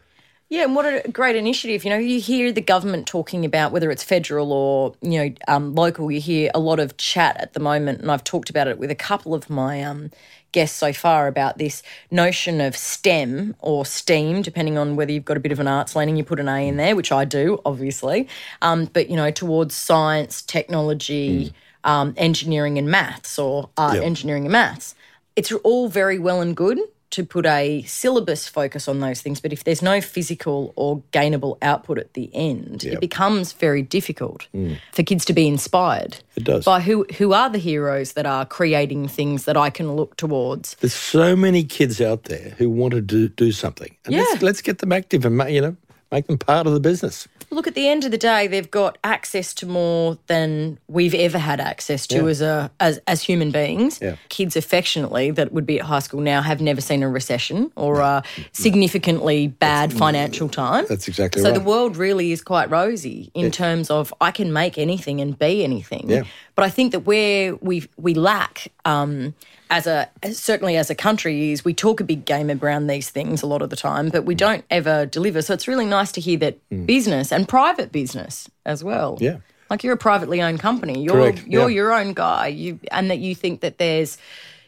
Yeah, 0.49 0.63
and 0.65 0.75
what 0.75 0.85
a 0.85 1.09
great 1.11 1.35
initiative. 1.35 1.83
You 1.83 1.89
know, 1.89 1.97
you 1.97 2.19
hear 2.19 2.51
the 2.51 2.61
government 2.61 3.07
talking 3.07 3.43
about 3.43 3.71
whether 3.71 3.89
it's 3.89 4.03
federal 4.03 4.53
or, 4.53 4.93
you 5.01 5.17
know, 5.17 5.35
um, 5.47 5.73
local, 5.73 6.11
you 6.11 6.21
hear 6.21 6.51
a 6.53 6.59
lot 6.59 6.79
of 6.79 6.95
chat 6.97 7.37
at 7.39 7.53
the 7.53 7.59
moment. 7.59 8.01
And 8.01 8.11
I've 8.11 8.23
talked 8.23 8.51
about 8.51 8.67
it 8.67 8.77
with 8.77 8.91
a 8.91 8.95
couple 8.95 9.33
of 9.33 9.49
my 9.49 9.81
um, 9.81 10.11
guests 10.53 10.77
so 10.77 10.93
far 10.93 11.27
about 11.27 11.57
this 11.57 11.83
notion 12.09 12.61
of 12.61 12.77
STEM 12.77 13.55
or 13.59 13.85
STEAM, 13.85 14.41
depending 14.41 14.77
on 14.77 14.95
whether 14.95 15.11
you've 15.11 15.25
got 15.25 15.35
a 15.35 15.41
bit 15.41 15.51
of 15.51 15.59
an 15.59 15.67
arts 15.67 15.95
leaning, 15.95 16.15
you 16.15 16.23
put 16.23 16.39
an 16.39 16.47
A 16.47 16.67
in 16.67 16.77
there, 16.77 16.95
which 16.95 17.11
I 17.11 17.25
do, 17.25 17.59
obviously. 17.65 18.27
Um, 18.61 18.85
but, 18.93 19.09
you 19.09 19.17
know, 19.17 19.29
towards 19.31 19.75
science, 19.75 20.41
technology, 20.41 21.53
um, 21.83 22.13
engineering, 22.15 22.77
and 22.77 22.89
maths 22.89 23.37
or 23.37 23.69
art, 23.77 23.95
Yep. 23.95 24.03
engineering, 24.03 24.45
and 24.45 24.51
maths. 24.53 24.95
It's 25.35 25.51
all 25.51 25.89
very 25.89 26.19
well 26.19 26.41
and 26.41 26.55
good 26.55 26.79
to 27.13 27.23
put 27.25 27.45
a 27.45 27.81
syllabus 27.83 28.47
focus 28.47 28.87
on 28.87 28.99
those 28.99 29.21
things, 29.21 29.39
but 29.41 29.53
if 29.53 29.63
there's 29.63 29.81
no 29.81 30.01
physical 30.01 30.73
or 30.75 31.01
gainable 31.11 31.57
output 31.61 31.97
at 31.97 32.13
the 32.13 32.29
end, 32.33 32.83
Yep. 32.83 32.93
it 32.93 32.99
becomes 32.99 33.53
very 33.53 33.81
difficult 33.81 34.47
mm. 34.53 34.77
for 34.91 35.03
kids 35.03 35.25
to 35.25 35.33
be 35.33 35.47
inspired. 35.47 36.17
It 36.35 36.43
does. 36.43 36.65
By 36.65 36.81
who 36.81 37.05
who 37.17 37.33
are 37.33 37.49
the 37.49 37.59
heroes 37.59 38.13
that 38.13 38.25
are 38.25 38.45
creating 38.45 39.07
things 39.07 39.45
that 39.45 39.55
I 39.55 39.69
can 39.69 39.95
look 39.95 40.17
towards. 40.17 40.75
There's 40.81 40.93
so 40.93 41.35
many 41.35 41.63
kids 41.63 42.01
out 42.01 42.23
there 42.23 42.55
who 42.57 42.69
want 42.69 42.93
to 42.93 43.01
do, 43.01 43.29
do 43.29 43.51
something. 43.51 43.95
And 44.05 44.15
Yeah. 44.15 44.21
let's, 44.21 44.41
let's 44.41 44.61
get 44.61 44.79
them 44.79 44.91
active 44.91 45.25
and, 45.25 45.37
you 45.53 45.61
know, 45.61 45.75
make 46.13 46.27
them 46.27 46.37
part 46.37 46.67
of 46.67 46.73
the 46.73 46.79
business. 46.79 47.27
Look, 47.49 47.67
at 47.67 47.75
the 47.75 47.87
end 47.87 48.03
of 48.05 48.11
the 48.11 48.17
day, 48.17 48.47
they've 48.47 48.69
got 48.69 48.97
access 49.03 49.53
to 49.55 49.65
more 49.65 50.17
than 50.27 50.79
we've 50.87 51.13
ever 51.13 51.37
had 51.37 51.59
access 51.59 52.07
to 52.07 52.17
Yeah. 52.17 52.29
as 52.29 52.41
a 52.41 52.71
as, 52.79 52.99
as 53.07 53.21
human 53.21 53.51
beings. 53.51 53.99
Yeah. 54.01 54.15
Kids, 54.29 54.55
affectionately, 54.55 55.31
that 55.31 55.51
would 55.51 55.65
be 55.65 55.79
at 55.79 55.85
high 55.85 55.99
school 55.99 56.21
now, 56.21 56.41
have 56.41 56.61
never 56.61 56.81
seen 56.81 57.03
a 57.03 57.09
recession 57.09 57.71
or 57.75 57.99
a 57.99 58.23
significantly 58.51 59.47
bad 59.47 59.91
financial 59.93 60.49
time. 60.49 60.85
That's 60.87 61.07
exactly 61.07 61.41
so 61.41 61.49
right. 61.49 61.55
So 61.55 61.59
the 61.59 61.65
world 61.65 61.97
really 61.97 62.31
is 62.31 62.41
quite 62.41 62.69
rosy 62.69 63.31
in 63.33 63.51
terms 63.51 63.89
of 63.89 64.13
I 64.21 64.31
can 64.31 64.53
make 64.53 64.77
anything 64.77 65.19
and 65.21 65.37
be 65.37 65.63
anything. 65.63 66.09
Yeah. 66.09 66.23
But 66.55 66.65
I 66.65 66.69
think 66.69 66.91
that 66.91 67.01
where 67.01 67.55
we 67.55 67.87
we 67.97 68.13
lack 68.13 68.71
um, 68.85 69.33
as 69.73 69.87
a 69.87 70.07
certainly 70.31 70.77
as 70.77 70.89
a 70.89 70.95
country 70.95 71.51
is 71.51 71.65
we 71.65 71.73
talk 71.73 71.99
a 71.99 72.03
big 72.03 72.25
game 72.25 72.51
around 72.51 72.87
these 72.87 73.09
things 73.09 73.41
a 73.41 73.47
lot 73.47 73.61
of 73.61 73.69
the 73.69 73.75
time, 73.75 74.09
but 74.09 74.21
Mm. 74.23 74.25
we 74.25 74.35
don't 74.35 74.63
ever 74.69 75.05
deliver. 75.07 75.41
So 75.41 75.53
it's 75.53 75.67
really 75.67 75.85
nice 75.85 76.11
to 76.13 76.21
hear 76.21 76.37
that 76.37 76.55
business 76.85 77.31
and 77.31 77.47
private 77.47 77.91
business 77.91 78.49
as 78.65 78.83
well. 78.83 79.17
Yeah. 79.19 79.37
Like 79.69 79.83
you're 79.83 79.93
a 79.93 79.97
privately 79.97 80.41
owned 80.41 80.59
company. 80.59 81.01
You're 81.03 81.13
Correct, 81.15 81.47
you're 81.47 81.69
yeah. 81.69 81.75
your 81.75 81.93
own 81.93 82.13
guy. 82.13 82.47
You 82.47 82.79
and 82.91 83.09
that 83.09 83.17
you 83.19 83.33
think 83.35 83.61
that 83.61 83.77
there's 83.79 84.17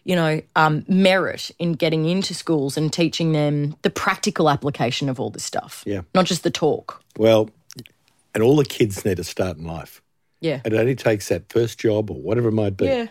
you 0.07 0.15
know, 0.15 0.39
um, 0.55 0.85
merit 0.87 1.49
in 1.57 1.73
getting 1.73 2.05
into 2.05 2.35
schools 2.35 2.77
and 2.77 2.93
teaching 2.93 3.31
them 3.31 3.75
the 3.81 3.89
practical 3.89 4.51
application 4.51 5.09
of 5.09 5.19
all 5.19 5.31
this 5.31 5.43
stuff. 5.43 5.83
Yeah. 5.87 6.01
Not 6.13 6.25
just 6.25 6.43
the 6.43 6.51
talk. 6.51 7.01
Well, 7.17 7.49
and 8.35 8.43
all 8.43 8.55
the 8.55 8.65
kids 8.65 9.03
need 9.03 9.17
a 9.17 9.23
start 9.23 9.57
in 9.57 9.65
life. 9.65 10.03
Yeah. 10.41 10.61
It 10.63 10.73
only 10.75 10.93
takes 10.95 11.29
that 11.29 11.51
first 11.51 11.79
job 11.79 12.11
or 12.11 12.17
whatever 12.21 12.49
it 12.49 12.51
might 12.53 12.77
be, 12.77 12.85
Yeah. 12.85 13.07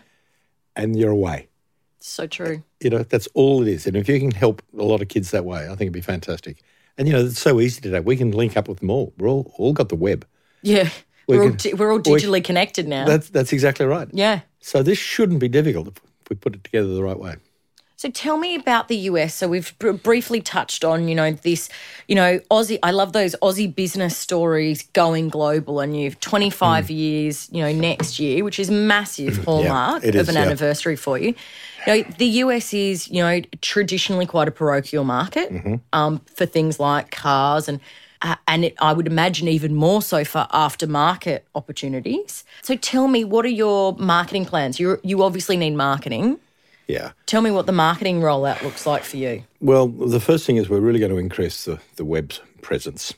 and 0.76 0.96
you're 0.96 1.10
away. 1.10 1.48
So 2.06 2.26
true. 2.26 2.62
You 2.82 2.90
know, 2.90 3.02
that's 3.02 3.26
all 3.32 3.62
it 3.62 3.68
is. 3.68 3.86
And 3.86 3.96
if 3.96 4.10
you 4.10 4.20
can 4.20 4.30
help 4.30 4.60
a 4.78 4.82
lot 4.82 5.00
of 5.00 5.08
kids 5.08 5.30
that 5.30 5.46
way, 5.46 5.64
I 5.64 5.68
think 5.68 5.82
it'd 5.82 5.92
be 5.94 6.02
fantastic. 6.02 6.62
And, 6.98 7.08
you 7.08 7.14
know, 7.14 7.24
it's 7.24 7.40
so 7.40 7.60
easy 7.60 7.80
today. 7.80 8.00
We 8.00 8.14
can 8.18 8.30
link 8.30 8.58
up 8.58 8.68
with 8.68 8.80
them 8.80 8.90
all. 8.90 9.14
We're 9.16 9.28
all, 9.28 9.50
all 9.56 9.72
got 9.72 9.88
the 9.88 9.96
web. 9.96 10.26
Yeah. 10.62 10.90
We 11.26 11.38
We 11.38 11.44
are 11.46 11.48
all, 11.48 11.54
di- 11.56 11.72
we're 11.72 11.90
all 11.92 11.96
we- 11.98 12.02
digitally 12.02 12.44
connected 12.44 12.86
now. 12.86 13.06
That's, 13.06 13.30
that's 13.30 13.54
exactly 13.54 13.86
right. 13.86 14.06
yeah. 14.12 14.40
So 14.60 14.82
this 14.82 14.98
shouldn't 14.98 15.40
be 15.40 15.48
difficult 15.48 15.88
if 15.88 15.94
we 16.28 16.36
put 16.36 16.54
it 16.54 16.62
together 16.62 16.88
the 16.88 17.02
right 17.02 17.18
way. 17.18 17.36
So 18.04 18.10
tell 18.10 18.36
me 18.36 18.54
about 18.54 18.88
the 18.88 18.96
US. 19.08 19.34
So 19.34 19.48
we've 19.48 19.74
br- 19.78 19.92
briefly 19.92 20.42
touched 20.42 20.84
on, 20.84 21.08
you 21.08 21.14
know, 21.14 21.32
this, 21.32 21.70
you 22.06 22.14
know, 22.14 22.38
Aussie. 22.50 22.78
I 22.82 22.90
love 22.90 23.14
those 23.14 23.34
Aussie 23.40 23.74
business 23.74 24.14
stories 24.14 24.82
going 24.92 25.30
global, 25.30 25.80
and 25.80 25.98
you've 25.98 26.20
25 26.20 26.90
years, 26.90 27.48
you 27.50 27.62
know, 27.62 27.72
next 27.72 28.20
year, 28.20 28.44
which 28.44 28.58
is 28.58 28.70
massive 28.70 29.42
hallmark 29.46 30.04
it 30.04 30.16
of 30.16 30.20
is, 30.20 30.28
an 30.28 30.34
yeah. 30.34 30.42
anniversary 30.42 30.96
for 30.96 31.16
you. 31.16 31.34
You 31.86 31.86
know, 31.86 32.02
the 32.18 32.26
US 32.26 32.74
is, 32.74 33.08
you 33.08 33.22
know, 33.22 33.40
traditionally 33.62 34.26
quite 34.26 34.48
a 34.48 34.50
parochial 34.50 35.04
market 35.04 35.50
um, 35.94 36.18
for 36.26 36.44
things 36.44 36.78
like 36.78 37.10
cars 37.10 37.70
and. 37.70 37.80
Uh, 38.22 38.36
and 38.48 38.64
it, 38.64 38.74
I 38.78 38.94
would 38.94 39.06
imagine 39.06 39.48
even 39.48 39.74
more 39.74 40.00
so 40.00 40.24
for 40.24 40.46
aftermarket 40.50 41.40
opportunities. 41.54 42.42
So 42.62 42.74
tell 42.74 43.06
me, 43.06 43.22
what 43.22 43.44
are 43.44 43.50
your 43.50 43.94
marketing 43.96 44.46
plans? 44.46 44.80
You 44.80 44.98
you 45.02 45.22
obviously 45.22 45.58
need 45.58 45.74
marketing. 45.74 46.38
Yeah. 46.86 47.12
Tell 47.26 47.40
me 47.42 47.50
what 47.50 47.66
the 47.66 47.72
marketing 47.72 48.20
rollout 48.20 48.62
looks 48.62 48.86
like 48.86 49.04
for 49.04 49.16
you. 49.16 49.44
Well, 49.60 49.88
the 49.88 50.20
first 50.20 50.46
thing 50.46 50.56
is 50.56 50.68
we're 50.68 50.80
really 50.80 50.98
going 50.98 51.12
to 51.12 51.18
increase 51.18 51.64
the, 51.64 51.80
the 51.96 52.04
web's 52.04 52.40
presence. 52.62 53.14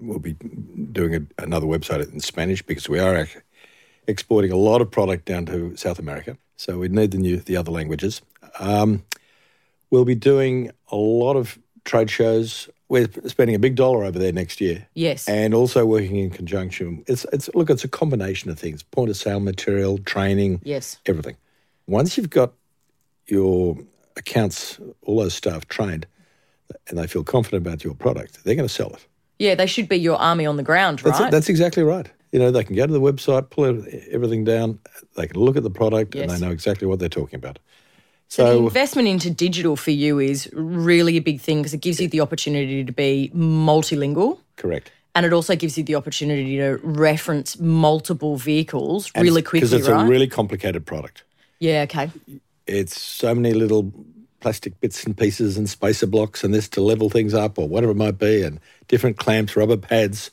We'll 0.00 0.18
be 0.18 0.32
doing 0.92 1.14
a, 1.14 1.42
another 1.42 1.66
website 1.66 2.12
in 2.12 2.20
Spanish 2.20 2.62
because 2.62 2.88
we 2.88 2.98
are 2.98 3.26
exporting 4.06 4.50
a 4.52 4.56
lot 4.56 4.80
of 4.80 4.90
product 4.90 5.24
down 5.26 5.46
to 5.46 5.76
South 5.76 5.98
America. 5.98 6.36
So 6.56 6.78
we 6.78 6.88
need 6.88 7.12
the 7.12 7.18
new 7.18 7.36
the 7.38 7.56
other 7.56 7.70
languages. 7.72 8.20
Um, 8.58 9.04
we'll 9.90 10.04
be 10.04 10.14
doing 10.14 10.70
a 10.90 10.96
lot 10.96 11.36
of 11.36 11.58
trade 11.84 12.10
shows. 12.10 12.68
We're 12.88 13.08
spending 13.26 13.56
a 13.56 13.58
big 13.58 13.76
dollar 13.76 14.04
over 14.04 14.18
there 14.18 14.32
next 14.32 14.60
year. 14.60 14.86
Yes. 14.94 15.26
And 15.28 15.54
also 15.54 15.86
working 15.86 16.16
in 16.16 16.30
conjunction. 16.30 17.02
It's 17.06 17.24
it's 17.32 17.48
look, 17.54 17.70
it's 17.70 17.84
a 17.84 17.88
combination 17.88 18.50
of 18.50 18.58
things: 18.58 18.82
point 18.82 19.10
of 19.10 19.16
sale 19.16 19.40
material, 19.40 19.98
training, 19.98 20.60
Yes. 20.64 20.98
everything. 21.06 21.36
Once 21.86 22.16
you've 22.16 22.30
got 22.30 22.52
your 23.26 23.76
accounts, 24.16 24.78
all 25.02 25.18
those 25.18 25.34
staff 25.34 25.66
trained, 25.68 26.06
and 26.88 26.98
they 26.98 27.06
feel 27.06 27.24
confident 27.24 27.66
about 27.66 27.84
your 27.84 27.94
product, 27.94 28.44
they're 28.44 28.54
going 28.54 28.68
to 28.68 28.72
sell 28.74 28.90
it. 28.90 29.06
Yeah, 29.38 29.54
they 29.54 29.66
should 29.66 29.88
be 29.88 29.96
your 29.96 30.16
army 30.16 30.46
on 30.46 30.56
the 30.56 30.62
ground, 30.62 31.00
That's, 31.00 31.20
right? 31.20 31.30
that's 31.30 31.48
exactly 31.48 31.82
right. 31.82 32.10
You 32.32 32.38
know, 32.38 32.50
they 32.50 32.64
can 32.64 32.74
go 32.76 32.86
to 32.86 32.92
the 32.92 33.00
website, 33.00 33.50
pull 33.50 33.64
everything 34.10 34.44
down, 34.44 34.78
they 35.16 35.26
can 35.26 35.40
look 35.40 35.56
at 35.56 35.62
the 35.62 35.70
product, 35.70 36.14
and 36.14 36.30
they 36.30 36.38
know 36.38 36.50
exactly 36.50 36.86
what 36.86 36.98
they're 36.98 37.08
talking 37.08 37.36
about. 37.36 37.58
so 38.28 38.60
the 38.60 38.66
investment 38.66 39.08
into 39.08 39.30
digital 39.30 39.76
for 39.76 39.90
you 39.92 40.18
is 40.18 40.48
really 40.52 41.16
a 41.16 41.20
big 41.20 41.40
thing 41.40 41.58
because 41.58 41.74
it 41.74 41.80
gives 41.80 42.00
you 42.00 42.08
the 42.08 42.20
opportunity 42.20 42.84
to 42.84 42.92
be 42.92 43.30
multilingual. 43.34 44.38
correct. 44.56 44.90
And 45.16 45.24
it 45.24 45.32
also 45.32 45.54
gives 45.54 45.78
you 45.78 45.84
the 45.84 45.94
opportunity 45.94 46.56
to 46.56 46.78
reference 46.82 47.56
multiple 47.60 48.36
vehicles 48.36 49.12
really 49.16 49.42
quickly, 49.42 49.60
Because 49.60 49.72
it's 49.72 49.88
right? 49.88 50.04
a 50.04 50.08
really 50.08 50.26
complicated 50.26 50.84
product. 50.86 51.22
yeah, 51.60 51.82
okay. 51.82 52.10
It's 52.66 53.00
so 53.00 53.34
many 53.34 53.52
little 53.54 53.92
plastic 54.40 54.78
bits 54.80 55.04
and 55.04 55.16
pieces 55.16 55.56
and 55.56 55.68
spacer 55.68 56.06
blocks 56.06 56.44
and 56.44 56.52
this 56.52 56.68
to 56.70 56.80
level 56.82 57.08
things 57.10 57.34
up 57.34 57.58
or 57.58 57.68
whatever 57.68 57.92
it 57.92 57.96
might 57.96 58.18
be, 58.18 58.42
and 58.42 58.60
different 58.88 59.16
clamps, 59.16 59.56
rubber 59.56 59.76
pads. 59.76 60.30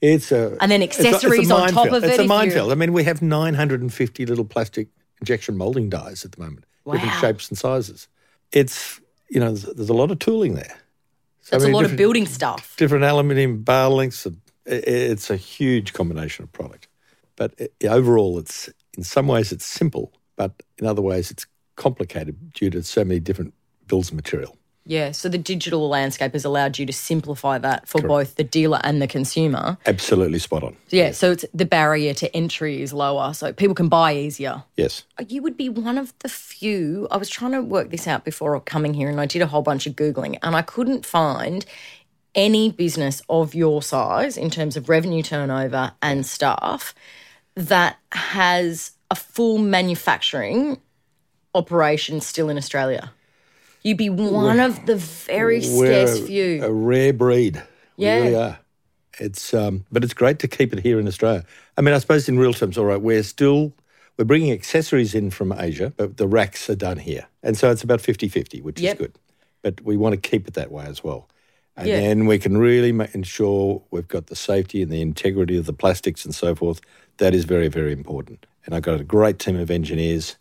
It's 0.00 0.30
a 0.30 0.56
And 0.60 0.70
then 0.70 0.82
it's 0.82 0.98
a- 0.98 1.00
it's 1.00 1.06
a 1.12 1.14
accessories 1.14 1.50
on 1.50 1.70
top 1.70 1.88
of 1.90 2.04
it 2.04 2.10
It's 2.10 2.18
a 2.18 2.22
you- 2.22 2.28
minefield. 2.28 2.70
I 2.70 2.74
mean, 2.74 2.92
we 2.92 3.04
have 3.04 3.22
950 3.22 4.26
little 4.26 4.44
plastic 4.44 4.88
injection 5.20 5.56
molding 5.56 5.88
dies 5.88 6.24
at 6.24 6.32
the 6.32 6.40
moment, 6.40 6.64
different 6.90 7.14
shapes 7.20 7.48
and 7.48 7.56
sizes. 7.58 8.08
It's 8.52 9.00
you 9.28 9.40
know, 9.40 9.46
there's, 9.46 9.62
there's 9.74 9.88
a 9.88 9.94
lot 9.94 10.12
of 10.12 10.20
tooling 10.20 10.54
there. 10.54 10.76
So 11.40 11.56
That's 11.56 11.64
a 11.64 11.68
lot 11.68 11.84
of 11.84 11.96
building 11.96 12.26
stuff. 12.26 12.74
different 12.76 13.02
aluminium 13.04 13.62
bar 13.62 13.88
lengths. 13.90 14.24
I- 14.26 14.30
i- 14.70 14.72
It's 14.74 15.30
a 15.30 15.36
huge 15.36 15.92
combination 15.94 16.44
of 16.44 16.52
product. 16.52 16.86
But 17.34 17.54
i- 17.60 17.86
overall, 17.88 18.38
it's 18.38 18.68
in 18.96 19.02
some 19.02 19.26
ways 19.26 19.50
it's 19.50 19.64
simple, 19.64 20.12
but 20.36 20.62
in 20.78 20.86
other 20.86 21.02
ways 21.02 21.30
it's 21.30 21.46
complicated 21.76 22.52
due 22.52 22.70
to 22.70 22.82
so 22.82 23.04
many 23.04 23.20
different 23.20 23.54
bills 23.86 24.08
of 24.10 24.14
material. 24.14 24.56
Yeah, 24.88 25.10
so 25.10 25.28
the 25.28 25.36
digital 25.36 25.88
landscape 25.88 26.32
has 26.32 26.44
allowed 26.44 26.78
you 26.78 26.86
to 26.86 26.92
simplify 26.92 27.58
that 27.58 27.88
for 27.88 28.00
both 28.00 28.36
the 28.36 28.44
dealer 28.44 28.80
and 28.84 29.02
the 29.02 29.08
consumer. 29.08 29.78
Absolutely 29.84 30.38
spot 30.38 30.62
on. 30.62 30.76
Yeah, 30.90 31.10
so 31.10 31.32
it's 31.32 31.44
the 31.52 31.64
barrier 31.64 32.14
to 32.14 32.34
entry 32.36 32.82
is 32.82 32.92
lower, 32.92 33.34
so 33.34 33.52
people 33.52 33.74
can 33.74 33.88
buy 33.88 34.14
easier. 34.14 34.62
Yes. 34.76 35.02
Oh, 35.18 35.24
you 35.28 35.42
would 35.42 35.56
be 35.56 35.68
one 35.68 35.98
of 35.98 36.16
the 36.20 36.28
few. 36.28 37.08
I 37.10 37.16
was 37.16 37.28
trying 37.28 37.50
to 37.50 37.62
work 37.62 37.90
this 37.90 38.06
out 38.06 38.24
before 38.24 38.60
coming 38.60 38.94
here, 38.94 39.08
and 39.08 39.20
I 39.20 39.26
did 39.26 39.42
a 39.42 39.48
whole 39.48 39.62
bunch 39.62 39.88
of 39.88 39.94
Googling, 39.94 40.38
and 40.40 40.54
I 40.54 40.62
couldn't 40.62 41.04
find 41.04 41.66
any 42.36 42.70
business 42.70 43.22
of 43.28 43.56
your 43.56 43.82
size 43.82 44.36
in 44.36 44.50
terms 44.50 44.76
of 44.76 44.88
revenue 44.88 45.22
turnover 45.22 45.94
and 46.00 46.24
staff 46.24 46.94
that 47.56 47.98
has 48.12 48.92
a 49.10 49.14
full 49.14 49.58
manufacturing 49.58 50.78
operation 51.54 52.20
still 52.20 52.48
in 52.48 52.56
Australia. 52.56 53.12
You'd 53.82 53.98
be 53.98 54.10
one 54.10 54.58
of 54.60 54.84
the 54.86 54.96
very 54.96 55.62
scarce 55.62 56.20
We're 56.20 56.26
few. 56.26 56.64
a 56.64 56.72
rare 56.72 57.12
breed. 57.12 57.62
Yeah. 57.96 58.16
We 58.16 58.22
really 58.28 58.36
are. 58.36 58.58
It's 59.18 59.54
um, 59.54 59.86
but 59.90 60.04
it's 60.04 60.12
great 60.12 60.38
to 60.40 60.48
keep 60.48 60.72
it 60.72 60.80
here 60.80 60.98
in 61.00 61.06
Australia. 61.08 61.44
I 61.78 61.80
mean, 61.80 61.94
I 61.94 61.98
suppose 61.98 62.28
in 62.28 62.38
real 62.38 62.52
terms, 62.52 62.76
all 62.76 62.84
right, 62.84 63.00
we're 63.00 63.22
still 63.22 63.72
we're 64.18 64.24
bringing 64.26 64.52
accessories 64.52 65.14
in 65.14 65.30
from 65.30 65.52
Asia, 65.52 65.92
but 65.96 66.16
the 66.16 66.26
racks 66.26 66.68
are 66.68 66.74
done 66.74 66.98
here, 66.98 67.26
and 67.42 67.56
so 67.56 67.70
it's 67.70 67.82
about 67.82 68.00
50-50, 68.00 68.62
which 68.62 68.80
Yep. 68.80 68.94
is 68.94 68.98
good. 68.98 69.18
But 69.62 69.80
we 69.82 69.96
want 69.96 70.14
to 70.14 70.20
keep 70.30 70.46
it 70.48 70.54
that 70.54 70.70
way 70.70 70.84
as 70.86 71.02
well, 71.04 71.28
and 71.76 71.86
Yeah. 71.88 72.00
then 72.00 72.26
we 72.26 72.38
can 72.38 72.58
really 72.58 72.92
ma- 72.92 73.06
ensure 73.14 73.82
we've 73.90 74.08
got 74.08 74.26
the 74.26 74.36
safety 74.36 74.82
and 74.82 74.90
the 74.90 75.00
integrity 75.00 75.56
of 75.56 75.64
the 75.66 75.72
plastics 75.72 76.24
and 76.26 76.34
so 76.34 76.54
forth. 76.54 76.80
That 77.18 77.34
is 77.34 77.44
very 77.44 77.68
very 77.68 77.92
important. 77.92 78.44
And 78.66 78.74
I've 78.74 78.82
got 78.82 79.00
a 79.00 79.04
great 79.04 79.38
team 79.38 79.56
of 79.58 79.70
engineers 79.70 80.36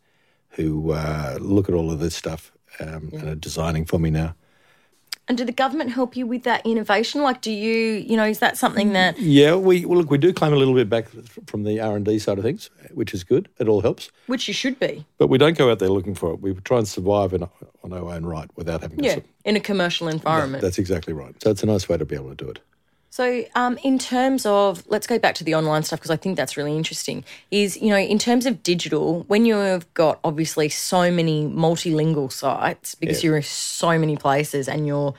who 0.50 0.92
uh, 0.92 1.38
look 1.40 1.70
at 1.70 1.76
all 1.76 1.92
of 1.92 2.00
this 2.00 2.16
stuff 2.16 2.52
um, 2.80 3.12
and 3.14 3.24
are 3.30 3.36
designing 3.36 3.86
for 3.86 4.00
me 4.00 4.10
now. 4.10 4.36
And 5.28 5.38
do 5.40 5.44
the 5.46 5.52
government 5.52 5.92
help 5.92 6.16
you 6.16 6.28
with 6.28 6.44
that 6.44 6.64
innovation? 6.66 7.22
Like, 7.24 7.42
do 7.42 7.52
you, 7.52 7.74
you 7.96 8.16
know, 8.16 8.26
is 8.26 8.40
that 8.40 8.58
something 8.58 8.94
that 8.94 9.18
Yeah, 9.20 9.56
we 9.56 9.84
well, 9.84 9.98
look. 9.98 10.12
We 10.12 10.20
do 10.20 10.32
claim 10.32 10.54
a 10.54 10.56
little 10.56 10.76
bit 10.76 10.88
back 10.88 11.08
from 11.48 11.64
the 11.64 11.80
R 11.80 11.96
and 11.96 12.06
D 12.06 12.20
side 12.20 12.38
of 12.38 12.44
things, 12.44 12.70
which 12.94 13.12
is 13.12 13.24
good. 13.24 13.50
It 13.58 13.68
all 13.68 13.82
helps, 13.82 14.12
which 14.28 14.48
you 14.48 14.54
should 14.54 14.80
be? 14.80 15.04
but 15.18 15.28
we 15.28 15.40
don't 15.40 15.58
go 15.58 15.72
out 15.72 15.80
there 15.80 15.90
looking 15.90 16.14
for 16.14 16.34
it. 16.34 16.42
We 16.42 16.54
try 16.54 16.78
and 16.78 16.88
survive 16.88 17.34
in, 17.34 17.42
on 17.84 17.92
our 17.94 18.14
own 18.14 18.24
right 18.26 18.50
without 18.56 18.82
having 18.84 19.04
Yeah, 19.04 19.16
to. 19.16 19.24
in 19.46 19.56
a 19.56 19.60
commercial 19.60 20.08
environment. 20.08 20.62
That's 20.62 20.78
exactly 20.78 21.14
right. 21.14 21.36
So 21.42 21.50
it's 21.50 21.64
a 21.64 21.68
nice 21.68 21.90
way 21.90 21.98
to 21.98 22.06
be 22.06 22.14
able 22.16 22.30
to 22.30 22.36
do 22.36 22.50
it. 22.52 22.60
So, 23.16 23.46
um, 23.56 23.78
in 23.82 23.98
terms 23.98 24.46
of, 24.46 24.84
let's 24.90 25.08
go 25.08 25.18
back 25.18 25.36
to 25.36 25.46
the 25.46 25.56
online 25.56 25.84
stuff 25.84 26.00
because 26.00 26.12
I 26.12 26.18
think 26.18 26.36
that's 26.36 26.58
really 26.58 26.76
interesting. 26.76 27.24
Is, 27.50 27.78
you 27.78 27.88
know, 27.88 27.96
in 27.98 28.20
terms 28.20 28.46
of 28.46 28.62
digital, 28.62 29.24
when 29.30 29.46
you've 29.46 29.86
got 29.94 30.20
obviously 30.26 30.68
so 30.68 31.10
many 31.10 31.46
multilingual 31.46 32.30
sites 32.30 32.94
because 32.94 33.24
Yeah. 33.24 33.28
you're 33.30 33.38
in 33.38 33.44
so 33.44 33.98
many 33.98 34.18
places 34.18 34.68
and 34.68 34.86
you're 34.86 35.14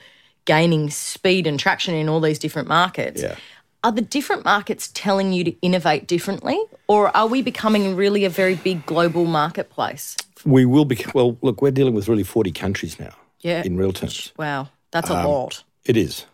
gaining 0.44 0.90
speed 0.90 1.46
and 1.46 1.58
traction 1.58 1.94
in 1.94 2.06
all 2.10 2.20
these 2.20 2.38
different 2.38 2.68
markets, 2.68 3.22
Yeah. 3.22 3.36
are 3.82 3.92
the 3.92 4.02
different 4.02 4.44
markets 4.44 4.90
telling 4.92 5.32
you 5.32 5.42
to 5.44 5.54
innovate 5.62 6.06
differently? 6.06 6.58
Or 6.88 7.16
are 7.16 7.26
we 7.26 7.40
becoming 7.40 7.96
really 7.96 8.26
a 8.26 8.30
very 8.30 8.56
big 8.56 8.84
global 8.84 9.24
marketplace? 9.24 10.18
We 10.44 10.66
will 10.66 10.84
be 10.84 11.02
well. 11.14 11.38
Look, 11.40 11.62
we're 11.62 11.70
dealing 11.70 11.94
with 11.94 12.08
really 12.08 12.24
forty 12.24 12.52
countries 12.52 13.00
now. 13.00 13.14
Yeah. 13.40 13.62
In 13.64 13.78
real 13.78 13.94
terms, 13.94 14.32
Wow, 14.36 14.68
that's 14.90 15.08
a 15.08 15.16
Um, 15.16 15.24
lot. 15.24 15.62
it 15.86 15.96
is. 15.96 16.26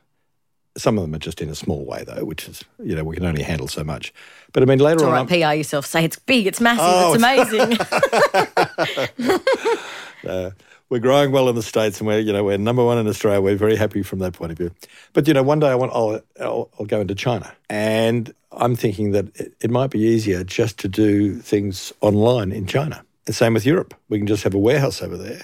Some 0.76 0.96
of 0.96 1.04
them 1.04 1.14
are 1.14 1.18
just 1.18 1.40
in 1.42 1.48
a 1.50 1.54
small 1.54 1.84
way, 1.84 2.02
though, 2.04 2.24
which 2.24 2.48
is 2.48 2.64
you 2.82 2.94
know 2.94 3.04
we 3.04 3.16
can 3.16 3.26
only 3.26 3.42
handle 3.42 3.68
so 3.68 3.84
much. 3.84 4.12
But 4.52 4.62
I 4.62 4.66
mean, 4.66 4.78
later 4.78 5.04
All 5.04 5.12
on, 5.12 5.26
right, 5.26 5.28
PR 5.28 5.54
yourself. 5.56 5.86
Say 5.86 6.04
it's 6.04 6.18
big, 6.18 6.46
it's 6.46 6.60
massive, 6.60 6.84
Oh, 6.86 7.14
it's 7.14 7.22
amazing. 7.22 7.78
Uh, 10.24 10.52
we're 10.88 11.00
growing 11.00 11.32
well 11.32 11.48
in 11.48 11.56
the 11.56 11.62
states, 11.64 11.98
and 11.98 12.06
we're 12.06 12.20
you 12.20 12.32
know 12.32 12.44
we're 12.44 12.56
number 12.58 12.84
one 12.84 12.96
in 12.96 13.08
Australia. 13.08 13.40
We're 13.40 13.56
very 13.56 13.74
happy 13.74 14.02
from 14.04 14.20
that 14.20 14.34
point 14.34 14.52
of 14.52 14.58
view. 14.58 14.70
But 15.14 15.26
you 15.26 15.34
know, 15.34 15.42
one 15.42 15.58
day 15.58 15.68
I 15.68 15.74
want 15.74 15.90
I'll 15.92 16.20
I'll, 16.40 16.70
I'll 16.78 16.86
go 16.86 17.00
into 17.00 17.14
China, 17.16 17.52
and 17.68 18.32
I'm 18.52 18.76
thinking 18.76 19.10
that 19.12 19.34
it, 19.34 19.52
it 19.62 19.70
might 19.70 19.90
be 19.90 19.98
easier 19.98 20.44
just 20.44 20.78
to 20.78 20.88
do 20.88 21.40
things 21.40 21.92
online 22.02 22.52
in 22.52 22.66
China. 22.66 23.04
The 23.24 23.32
same 23.32 23.54
with 23.54 23.66
Europe. 23.66 23.94
We 24.08 24.18
can 24.18 24.26
just 24.28 24.44
have 24.44 24.54
a 24.54 24.58
warehouse 24.58 25.02
over 25.02 25.16
there 25.16 25.42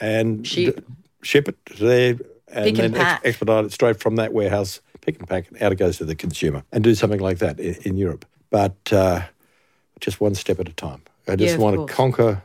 and 0.00 0.46
Ship. 0.46 0.76
d- 0.76 0.82
ship 1.22 1.48
it 1.48 1.56
there, 1.78 2.18
and 2.56 2.66
and 2.66 2.76
then 2.76 2.92
pack. 2.92 3.20
expedite 3.24 3.64
it 3.66 3.72
straight 3.72 4.00
from 4.00 4.16
that 4.16 4.32
warehouse, 4.32 4.80
pick 5.00 5.18
and 5.18 5.28
pack, 5.28 5.48
and 5.48 5.62
out 5.62 5.72
it 5.72 5.76
goes 5.76 5.98
to 5.98 6.04
the 6.04 6.14
consumer, 6.16 6.62
and 6.72 6.82
do 6.82 6.94
something 6.94 7.20
like 7.20 7.38
that 7.38 7.60
in, 7.60 7.74
in 7.82 7.96
Europe. 7.96 8.24
But 8.50 8.92
uh, 8.92 9.22
just 10.00 10.20
one 10.20 10.34
step 10.34 10.58
at 10.60 10.68
a 10.68 10.72
time. 10.72 11.02
I 11.28 11.36
just 11.36 11.54
Yeah, 11.56 11.60
want 11.62 11.76
course. 11.76 11.90
to 11.90 11.96
conquer 11.96 12.42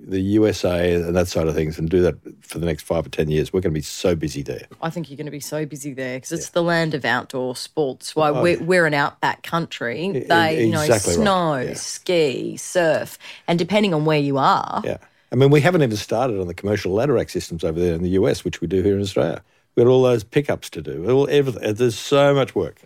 the 0.00 0.20
USA 0.20 0.94
and 0.94 1.14
that 1.14 1.28
side 1.28 1.46
of 1.48 1.54
things 1.54 1.78
and 1.78 1.90
do 1.90 2.00
that 2.02 2.14
for 2.40 2.58
the 2.58 2.64
next 2.66 2.82
five 2.84 3.04
or 3.04 3.10
10 3.10 3.28
years. 3.30 3.52
We're 3.52 3.60
going 3.60 3.74
to 3.74 3.78
be 3.78 3.82
so 3.82 4.14
busy 4.14 4.42
there. 4.42 4.66
I 4.80 4.88
think 4.90 5.10
you're 5.10 5.16
going 5.18 5.26
to 5.26 5.30
be 5.32 5.40
so 5.40 5.66
busy 5.66 5.92
there 5.92 6.16
because 6.16 6.32
it's 6.32 6.48
the 6.50 6.62
land 6.62 6.94
of 6.94 7.04
outdoor 7.04 7.54
sports. 7.56 8.16
Why 8.16 8.30
Oh, 8.30 8.42
we're, 8.42 8.62
we're 8.62 8.86
an 8.86 8.94
outback 8.94 9.42
country. 9.42 10.24
They, 10.26 10.64
you 10.64 10.72
know, 10.72 10.80
exactly 10.80 11.10
right. 11.16 11.22
snow, 11.22 11.56
Yeah. 11.58 11.74
ski, 11.74 12.56
surf, 12.56 13.18
and 13.46 13.58
depending 13.58 13.92
on 13.92 14.04
where 14.06 14.20
you 14.20 14.38
are, 14.38 14.80
Yeah. 14.84 14.98
I 15.30 15.36
mean, 15.36 15.50
we 15.50 15.60
haven't 15.60 15.82
even 15.82 15.96
started 15.96 16.40
on 16.40 16.46
the 16.46 16.54
commercial 16.54 16.92
ladder 16.92 17.12
rack 17.14 17.28
systems 17.30 17.62
over 17.64 17.78
there 17.78 17.94
in 17.94 18.02
the 18.02 18.10
US, 18.10 18.44
which 18.44 18.60
we 18.60 18.66
do 18.66 18.82
here 18.82 18.96
in 18.96 19.02
Australia. 19.02 19.42
We've 19.74 19.84
got 19.84 19.90
all 19.90 20.02
those 20.02 20.24
pickups 20.24 20.70
to 20.70 20.82
do, 20.82 21.08
all, 21.10 21.28
everything. 21.30 21.64
Uh, 21.64 21.72
there's 21.72 21.98
so 21.98 22.34
much 22.34 22.54
work. 22.54 22.80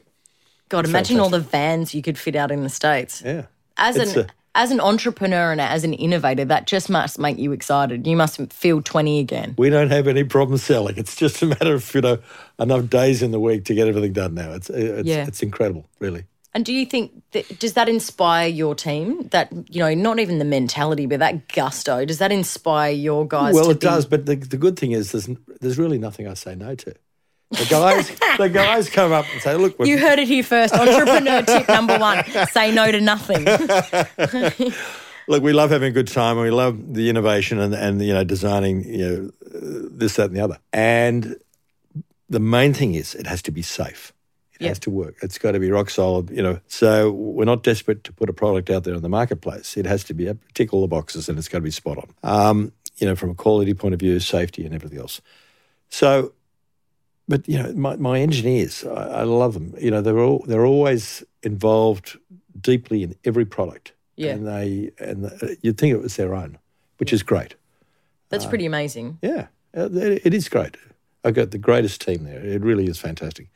God, 0.69 0.85
imagine 0.87 1.21
all 1.21 1.29
the 1.29 1.41
vans 1.41 1.95
you 1.95 2.03
could 2.03 2.19
fit 2.19 2.35
out 2.35 2.51
in 2.51 2.63
the 2.63 2.69
states. 2.69 3.23
Yeah. 3.25 3.47
As 3.77 3.97
It's 3.97 4.17
an 4.17 4.25
a- 4.25 4.29
as 4.55 4.71
an 4.71 4.81
entrepreneur 4.81 5.51
and 5.51 5.63
as 5.63 5.83
an 5.83 5.95
innovator, 5.95 6.45
that 6.45 6.67
just 6.67 6.91
must 6.91 7.19
make 7.19 7.39
you 7.39 7.53
excited. 7.53 8.07
You 8.07 8.17
must 8.17 8.39
feel 8.53 8.83
twenty 8.83 9.19
again. 9.19 9.55
We 9.57 9.71
don't 9.71 9.89
have 9.91 10.07
any 10.07 10.25
problem 10.25 10.59
selling. 10.59 10.99
It's 10.99 11.17
just 11.17 11.41
a 11.41 11.47
matter 11.47 11.73
of, 11.77 11.95
you 11.95 12.03
know, 12.03 12.19
enough 12.59 12.91
days 12.91 13.23
in 13.23 13.31
the 13.31 13.41
week 13.41 13.65
to 13.67 13.75
get 13.75 13.89
everything 13.89 14.13
done 14.13 14.35
now. 14.35 14.53
It's, 14.53 14.69
it's, 14.69 15.09
Yeah. 15.09 15.27
it's 15.27 15.43
incredible, 15.43 15.87
really. 16.01 16.25
And 16.55 16.65
do 16.67 16.73
you 16.73 16.85
think 16.85 17.23
that 17.33 17.59
does 17.59 17.73
that 17.75 17.89
inspire 17.89 18.47
your 18.47 18.75
team? 18.75 19.29
That 19.29 19.51
you 19.71 19.81
know, 19.81 19.95
not 19.95 20.19
even 20.19 20.39
the 20.39 20.45
mentality, 20.45 21.07
but 21.07 21.21
that 21.21 21.49
gusto. 21.49 22.05
Does 22.05 22.19
that 22.19 22.31
inspire 22.31 22.93
your 22.93 23.27
guys? 23.27 23.55
Well, 23.55 23.71
it 23.71 23.81
be, 23.81 23.87
does, 23.87 24.05
but 24.05 24.27
the, 24.27 24.37
the 24.37 24.59
good 24.59 24.79
thing 24.79 24.93
is 24.93 25.13
there's, 25.13 25.29
there's 25.61 25.79
really 25.79 25.99
nothing 25.99 26.29
I 26.29 26.35
say 26.35 26.55
no 26.55 26.75
to. 26.75 26.95
The 27.53 27.67
guys, 27.71 28.09
the 28.39 28.49
guys 28.49 28.91
come 28.91 29.13
up 29.13 29.25
and 29.33 29.41
say, 29.41 29.57
"Look, 29.57 29.79
we're, 29.79 29.87
You 29.87 29.99
heard 29.99 30.19
it 30.19 30.29
here 30.29 30.43
first. 30.43 30.75
Entrepreneur 30.75 31.43
tip 31.43 31.69
number 31.69 31.99
one: 31.99 32.23
say 32.51 32.71
no 32.73 32.91
to 32.91 33.01
nothing. 33.01 33.45
look, 35.29 35.43
we 35.43 35.55
love 35.55 35.71
having 35.71 35.89
a 35.89 35.93
good 35.93 36.09
time, 36.09 36.37
and 36.37 36.45
we 36.45 36.51
love 36.51 36.95
the 36.95 37.09
innovation 37.09 37.59
and 37.59 37.75
and 37.75 38.03
you 38.03 38.13
know 38.13 38.25
designing 38.25 38.85
you 38.85 38.99
know 38.99 39.31
this, 39.91 40.17
that, 40.17 40.27
and 40.27 40.37
the 40.37 40.41
other. 40.41 40.59
And 40.73 41.37
the 42.29 42.41
main 42.41 42.75
thing 42.75 42.95
is 42.95 43.15
it 43.15 43.27
has 43.27 43.41
to 43.43 43.51
be 43.51 43.63
safe. 43.63 44.13
It 44.65 44.69
has 44.69 44.79
to 44.81 44.91
work. 44.91 45.17
It's 45.23 45.39
got 45.39 45.53
to 45.53 45.61
be 45.61 45.71
rock 45.71 45.91
solid. 45.91 46.31
You 46.31 46.43
know, 46.43 46.61
so 46.69 47.11
we're 47.11 47.45
not 47.45 47.63
desperate 47.63 48.05
to 48.05 48.13
put 48.13 48.29
a 48.29 48.33
product 48.33 48.71
out 48.71 48.85
there 48.85 48.95
in 48.95 49.03
the 49.03 49.09
marketplace. 49.09 49.77
It 49.77 49.87
has 49.87 50.05
to 50.05 50.15
be 50.15 50.33
tick 50.55 50.73
all 50.73 50.81
the 50.81 50.89
boxes, 50.89 51.29
and 51.29 51.39
it's 51.39 51.49
got 51.49 51.59
to 51.59 51.63
be 51.63 51.71
spot 51.71 51.99
on. 51.99 52.11
Um, 52.23 52.73
you 52.99 53.07
know, 53.07 53.17
from 53.17 53.31
a 53.31 53.35
quality 53.35 53.75
point 53.75 53.95
of 53.95 54.01
view, 54.01 54.21
safety, 54.21 54.65
and 54.65 54.75
everything 54.75 54.99
else. 54.99 55.21
So 55.89 56.33
but 57.29 57.49
you 57.49 57.63
know, 57.63 57.73
my, 57.73 57.97
my 57.97 58.21
engineers, 58.21 58.85
I, 58.85 59.21
I 59.21 59.23
love 59.23 59.55
them. 59.55 59.75
You 59.81 59.91
know, 59.91 60.01
they're 60.01 60.19
all 60.19 60.45
they're 60.47 60.67
always 60.67 61.25
involved 61.43 62.19
deeply 62.61 63.03
in 63.03 63.15
every 63.25 63.45
product. 63.45 63.93
Yeah. 64.17 64.33
and 64.33 64.47
they 64.47 64.91
and 64.99 65.25
the, 65.25 65.57
you'd 65.63 65.79
think 65.79 65.95
it 65.95 66.03
was 66.03 66.17
their 66.17 66.35
own, 66.35 66.59
which 66.99 67.13
is 67.13 67.23
great. 67.23 67.55
That's 68.29 68.47
pretty 68.47 68.67
amazing. 68.67 69.19
Yeah, 69.23 69.47
uh, 69.77 69.89
it 69.93 70.27
it 70.27 70.35
is 70.35 70.49
great. 70.49 70.77
I've 71.25 71.35
got 71.35 71.51
the 71.51 71.59
greatest 71.59 72.01
team 72.01 72.25
there. 72.25 72.45
It 72.45 72.63
really 72.63 72.87
is 72.87 72.99
fantastic, 72.99 73.49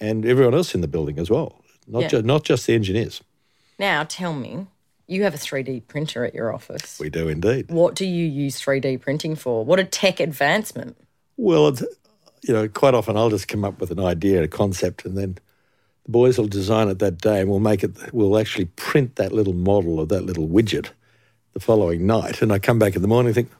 and 0.00 0.24
everyone 0.26 0.54
else 0.54 0.74
in 0.74 0.80
the 0.80 0.88
building 0.88 1.18
as 1.18 1.30
well. 1.30 1.60
Not 1.86 2.02
Yeah. 2.02 2.08
just 2.08 2.24
not 2.24 2.44
just 2.44 2.66
the 2.66 2.74
engineers. 2.74 3.22
Now, 3.78 4.04
tell 4.04 4.32
me, 4.34 4.66
you 5.08 5.24
have 5.24 5.34
a 5.34 5.38
3D 5.38 5.80
printer 5.88 6.24
at 6.24 6.34
your 6.34 6.54
office. 6.54 6.98
We 7.00 7.10
do 7.10 7.28
indeed. 7.28 7.70
What 7.70 7.94
do 7.94 8.06
you 8.06 8.24
use 8.26 8.60
3D 8.60 8.96
printing 9.00 9.34
for? 9.34 9.64
What 9.64 9.80
a 9.80 9.84
tech 9.84 10.20
advancement. 10.20 10.96
Well, 11.36 11.68
it's, 11.68 11.82
you 12.42 12.54
know, 12.54 12.68
quite 12.68 12.94
often 12.94 13.16
I'll 13.16 13.30
just 13.30 13.48
come 13.48 13.64
up 13.64 13.80
with 13.80 13.90
an 13.90 13.98
idea, 14.00 14.42
a 14.42 14.48
concept, 14.48 15.04
and 15.04 15.16
then 15.18 15.38
the 16.04 16.10
boys 16.10 16.38
will 16.38 16.46
design 16.48 16.88
it 16.88 16.98
that 17.00 17.18
day, 17.18 17.40
and 17.40 17.50
we'll 17.50 17.60
make 17.60 17.82
it. 17.82 17.90
We'll 18.12 18.38
actually 18.38 18.66
print 18.76 19.16
that 19.16 19.32
little 19.32 19.52
model 19.54 20.00
of 20.00 20.08
that 20.10 20.24
little 20.24 20.48
widget 20.48 20.90
the 21.52 21.60
following 21.60 22.06
night, 22.06 22.42
and 22.42 22.52
I 22.52 22.58
come 22.58 22.78
back 22.78 22.94
in 22.96 23.02
the 23.02 23.08
morning 23.08 23.28
and 23.28 23.34
think, 23.34 23.50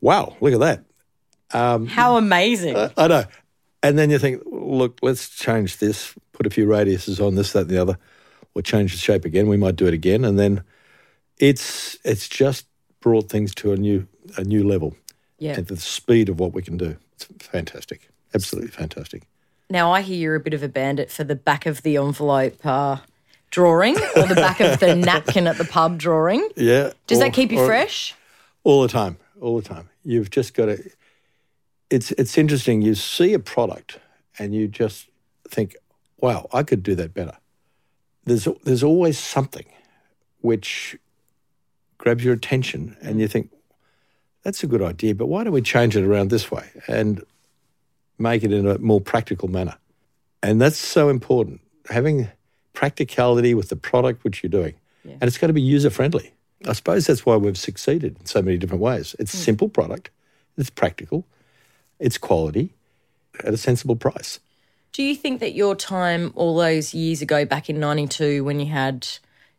"Wow, 0.00 0.36
look 0.40 0.52
at 0.54 0.60
that! 0.60 0.84
Um, 1.52 1.86
How 1.86 2.16
amazing. 2.16 2.76
I 2.96 3.06
know." 3.08 3.24
And 3.82 3.96
then 3.96 4.10
you 4.10 4.18
think, 4.18 4.42
"Look, 4.68 4.98
let's 5.02 5.28
change 5.30 5.78
this. 5.78 6.14
Put 6.32 6.46
a 6.46 6.50
few 6.50 6.66
radiuses 6.66 7.24
on 7.24 7.34
this, 7.34 7.52
that, 7.52 7.62
and 7.62 7.70
the 7.70 7.78
other, 7.78 7.98
or 8.54 8.62
change 8.62 8.92
the 8.92 8.98
shape 8.98 9.24
again. 9.24 9.48
We 9.48 9.56
might 9.56 9.76
do 9.76 9.86
it 9.86 9.94
again." 9.94 10.24
And 10.24 10.38
then 10.38 10.62
it's 11.38 11.98
it's 12.04 12.28
just 12.28 12.66
brought 13.00 13.28
things 13.28 13.54
to 13.56 13.72
a 13.72 13.76
new 13.76 14.06
a 14.36 14.44
new 14.44 14.66
level. 14.66 14.94
Yeah. 15.40 15.52
at 15.52 15.68
the 15.68 15.76
speed 15.76 16.28
of 16.28 16.40
what 16.40 16.52
we 16.52 16.62
can 16.62 16.76
do. 16.76 16.96
It's 17.12 17.24
fantastic, 17.38 18.08
absolutely 18.34 18.72
fantastic. 18.72 19.22
Now, 19.70 19.92
I 19.92 20.00
hear 20.00 20.16
you're 20.16 20.34
a 20.34 20.40
bit 20.40 20.52
of 20.52 20.64
a 20.64 20.68
bandit 20.68 21.12
for 21.12 21.22
the 21.22 21.36
back 21.36 21.64
of 21.64 21.82
the 21.82 21.96
envelope 21.96 22.58
uh, 22.66 22.96
drawing 23.52 23.96
or 24.16 24.26
the 24.26 24.34
back 24.34 24.58
of 24.60 24.80
the 24.80 24.96
napkin 24.96 25.46
at 25.46 25.56
the 25.56 25.64
pub 25.64 25.96
drawing. 25.96 26.48
Yeah. 26.56 26.92
Does 27.06 27.18
or- 27.18 27.24
that 27.24 27.34
keep 27.34 27.52
you 27.52 27.60
or- 27.60 27.66
fresh? 27.66 28.14
All 28.64 28.82
the 28.82 28.88
time, 28.88 29.18
all 29.40 29.60
the 29.60 29.68
time. 29.68 29.88
You've 30.02 30.30
just 30.30 30.54
got 30.54 30.66
to. 30.66 30.90
it's 31.88 32.10
it's 32.12 32.36
interesting. 32.36 32.82
You 32.82 32.96
see 32.96 33.32
a 33.32 33.38
product 33.38 34.00
and 34.38 34.54
you 34.54 34.68
just 34.68 35.08
think, 35.48 35.76
"Wow, 36.18 36.48
I 36.52 36.62
could 36.62 36.82
do 36.82 36.94
that 36.96 37.14
better." 37.14 37.36
There's 38.24 38.48
there's 38.64 38.82
always 38.82 39.18
something 39.18 39.66
which 40.40 40.96
grabs 41.98 42.24
your 42.24 42.34
attention, 42.34 42.96
and 43.02 43.20
you 43.20 43.28
think, 43.28 43.50
"That's 44.42 44.62
a 44.62 44.66
good 44.66 44.82
idea, 44.82 45.14
but 45.14 45.26
why 45.26 45.44
don't 45.44 45.52
we 45.52 45.62
change 45.62 45.96
it 45.96 46.04
around 46.04 46.30
this 46.30 46.50
way 46.50 46.70
and 46.86 47.22
make 48.18 48.42
it 48.44 48.52
in 48.52 48.66
a 48.66 48.78
more 48.78 49.00
practical 49.00 49.48
manner?" 49.48 49.76
And 50.42 50.60
that's 50.60 50.78
so 50.78 51.08
important. 51.08 51.60
Having 51.90 52.28
practicality 52.72 53.54
with 53.54 53.68
the 53.70 53.76
product 53.76 54.22
which 54.24 54.42
you're 54.42 54.50
doing, 54.50 54.74
and 55.20 55.24
it's 55.24 55.38
got 55.38 55.48
to 55.48 55.52
be 55.52 55.62
user 55.62 55.90
friendly. 55.90 56.32
I 56.66 56.72
suppose 56.72 57.06
that's 57.06 57.24
why 57.24 57.36
we've 57.36 57.58
succeeded 57.58 58.16
in 58.18 58.26
so 58.26 58.42
many 58.42 58.58
different 58.58 58.82
ways. 58.82 59.16
It's 59.18 59.32
a 59.34 59.36
simple 59.36 59.68
product, 59.68 60.10
it's 60.56 60.70
practical, 60.70 61.24
it's 61.98 62.18
quality 62.18 62.74
at 63.44 63.54
a 63.54 63.56
sensible 63.56 63.96
price. 63.96 64.40
Do 64.92 65.02
you 65.02 65.14
think 65.14 65.40
that 65.40 65.54
your 65.54 65.74
time 65.76 66.32
all 66.34 66.56
those 66.56 66.94
years 66.94 67.22
ago, 67.22 67.44
back 67.44 67.70
in 67.70 67.78
92, 67.78 68.42
when 68.44 68.58
you 68.58 68.66
had 68.66 69.06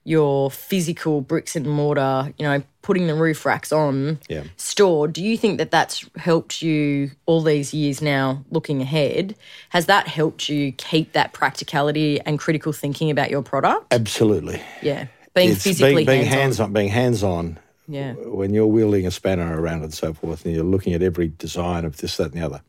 your 0.04 0.50
physical 0.50 1.22
bricks 1.22 1.56
and 1.56 1.68
mortar, 1.70 2.34
you 2.38 2.46
know, 2.46 2.64
putting 2.82 3.08
the 3.08 3.14
roof 3.14 3.46
racks 3.46 3.72
on, 3.72 4.20
Yeah. 4.28 4.44
stored, 4.58 5.14
do 5.14 5.24
you 5.24 5.38
think 5.38 5.60
that 5.60 5.70
that's 5.70 6.10
helped 6.16 6.62
you 6.62 7.12
all 7.26 7.42
these 7.42 7.74
years 7.74 8.02
now 8.02 8.44
looking 8.50 8.82
ahead? 8.82 9.36
Has 9.70 9.86
that 9.86 10.08
helped 10.08 10.50
you 10.50 10.72
keep 10.72 11.14
that 11.14 11.34
practicality 11.34 12.20
and 12.26 12.40
critical 12.40 12.74
thinking 12.74 13.12
about 13.12 13.30
your 13.30 13.44
product? 13.44 13.94
Absolutely. 13.94 14.62
Yeah. 14.82 15.08
Being 15.36 15.52
it's 15.52 15.64
physically 15.64 16.06
being, 16.06 16.26
hands 16.26 16.60
on, 16.60 16.74
being 16.74 16.90
hands 16.90 17.24
on. 17.24 17.60
Yeah. 17.88 18.14
When 18.14 18.54
you're 18.54 18.68
wielding 18.68 19.06
a 19.06 19.12
spanner 19.12 19.62
around 19.62 19.84
and 19.84 19.94
so 19.94 20.14
forth, 20.14 20.46
and 20.46 20.56
you're 20.56 20.64
looking 20.64 20.94
at 20.94 21.04
every 21.04 21.28
design 21.28 21.86
of 21.86 21.98
this, 21.98 22.18
that, 22.18 22.32
and 22.32 22.42
the 22.42 22.46
other, 22.46 22.62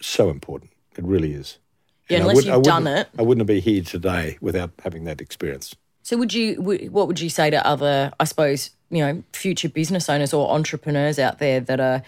so 0.00 0.30
important. 0.30 0.70
It 0.96 1.04
really 1.04 1.32
is. 1.32 1.58
Yeah, 2.08 2.16
And 2.18 2.22
unless 2.22 2.36
wouldn't- 2.36 2.54
you've 2.54 2.62
done 2.64 2.86
it. 2.86 3.08
I 3.18 3.22
wouldn't 3.22 3.46
be 3.46 3.60
here 3.60 3.82
today 3.82 4.36
without 4.40 4.72
having 4.82 5.04
that 5.04 5.20
experience. 5.20 5.74
So, 6.02 6.16
would 6.16 6.34
you? 6.34 6.54
What 6.90 7.06
would 7.06 7.20
you 7.20 7.28
say 7.30 7.50
to 7.50 7.64
other, 7.64 8.10
I 8.18 8.24
suppose, 8.24 8.70
you 8.90 8.98
know, 9.04 9.22
future 9.32 9.68
business 9.68 10.08
owners 10.08 10.32
or 10.32 10.50
entrepreneurs 10.50 11.18
out 11.18 11.38
there 11.38 11.60
that 11.60 11.78
are 11.78 12.02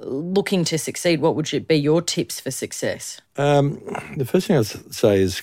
uh, 0.00 0.06
looking 0.06 0.64
to 0.66 0.78
succeed? 0.78 1.20
What 1.20 1.34
would 1.36 1.52
you 1.52 1.60
be 1.60 1.76
your 1.76 2.00
tips 2.00 2.40
for 2.40 2.50
success? 2.50 3.20
Um, 3.36 3.80
the 4.16 4.24
first 4.24 4.46
thing 4.46 4.56
I'd 4.56 4.66
say 4.66 5.20
is 5.20 5.42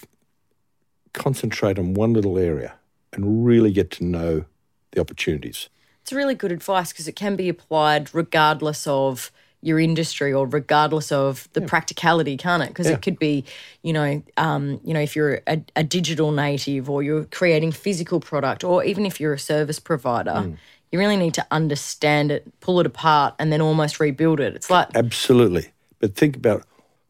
concentrate 1.14 1.78
on 1.78 1.94
one 1.94 2.14
little 2.14 2.38
area 2.38 2.74
and 3.14 3.46
really 3.46 3.72
get 3.72 3.92
to 3.92 4.04
know 4.04 4.46
the 4.92 5.02
opportunities. 5.02 5.70
It's 6.02 6.14
really 6.14 6.36
good 6.36 6.52
advice 6.52 6.92
because 6.94 7.08
it 7.08 7.16
can 7.16 7.36
be 7.36 7.50
applied 7.50 8.14
regardless 8.14 8.88
of 8.88 9.32
your 9.62 9.80
industry 9.80 10.32
or 10.32 10.46
regardless 10.48 11.12
of 11.12 11.50
the 11.54 11.62
practicality, 11.62 12.38
can't 12.38 12.62
it? 12.64 12.70
Because 12.70 12.88
Yeah. 12.88 12.94
it 12.94 13.02
could 13.02 13.18
be, 13.18 13.44
you 13.82 13.92
know, 13.92 14.22
um, 14.38 14.80
you 14.84 14.94
know, 14.94 15.00
if 15.00 15.16
you're 15.16 15.42
a, 15.48 15.62
a 15.76 15.84
digital 15.84 16.32
native 16.32 16.90
or 16.90 17.02
you're 17.02 17.26
creating 17.26 17.72
physical 17.72 18.20
product, 18.20 18.64
or 18.64 18.84
even 18.84 19.06
if 19.06 19.20
you're 19.20 19.34
a 19.34 19.40
service 19.40 19.80
provider, 19.80 20.42
Hmm. 20.42 20.54
you 20.92 21.00
really 21.00 21.18
need 21.18 21.34
to 21.34 21.46
understand 21.52 22.32
it, 22.32 22.48
pull 22.60 22.80
it 22.80 22.86
apart, 22.86 23.34
and 23.40 23.52
then 23.52 23.60
almost 23.62 24.00
rebuild 24.00 24.40
it. 24.40 24.56
It's 24.56 24.70
like 24.70 24.90
Absolutely. 24.96 25.72
But 26.00 26.16
think 26.16 26.36
about 26.36 26.64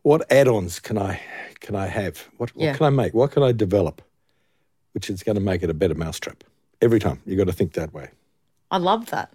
what 0.03 0.31
add-ons 0.31 0.79
can 0.79 0.97
I 0.97 1.19
can 1.59 1.75
I 1.75 1.87
have? 1.87 2.27
What, 2.37 2.55
what 2.55 2.63
Yeah. 2.63 2.75
can 2.77 2.85
I 2.85 2.89
make? 2.91 3.13
What 3.13 3.31
can 3.31 3.43
I 3.43 3.51
develop, 3.51 4.01
which 4.93 5.09
is 5.09 5.21
going 5.23 5.35
to 5.35 5.41
make 5.41 5.63
it 5.63 5.69
a 5.69 5.73
better 5.73 5.95
mousetrap? 5.95 6.43
Every 6.81 6.99
time 6.99 7.19
you 7.25 7.35
got 7.35 7.47
to 7.47 7.53
think 7.53 7.73
that 7.73 7.93
way. 7.93 8.09
I 8.71 8.77
love 8.77 9.07
that. 9.07 9.33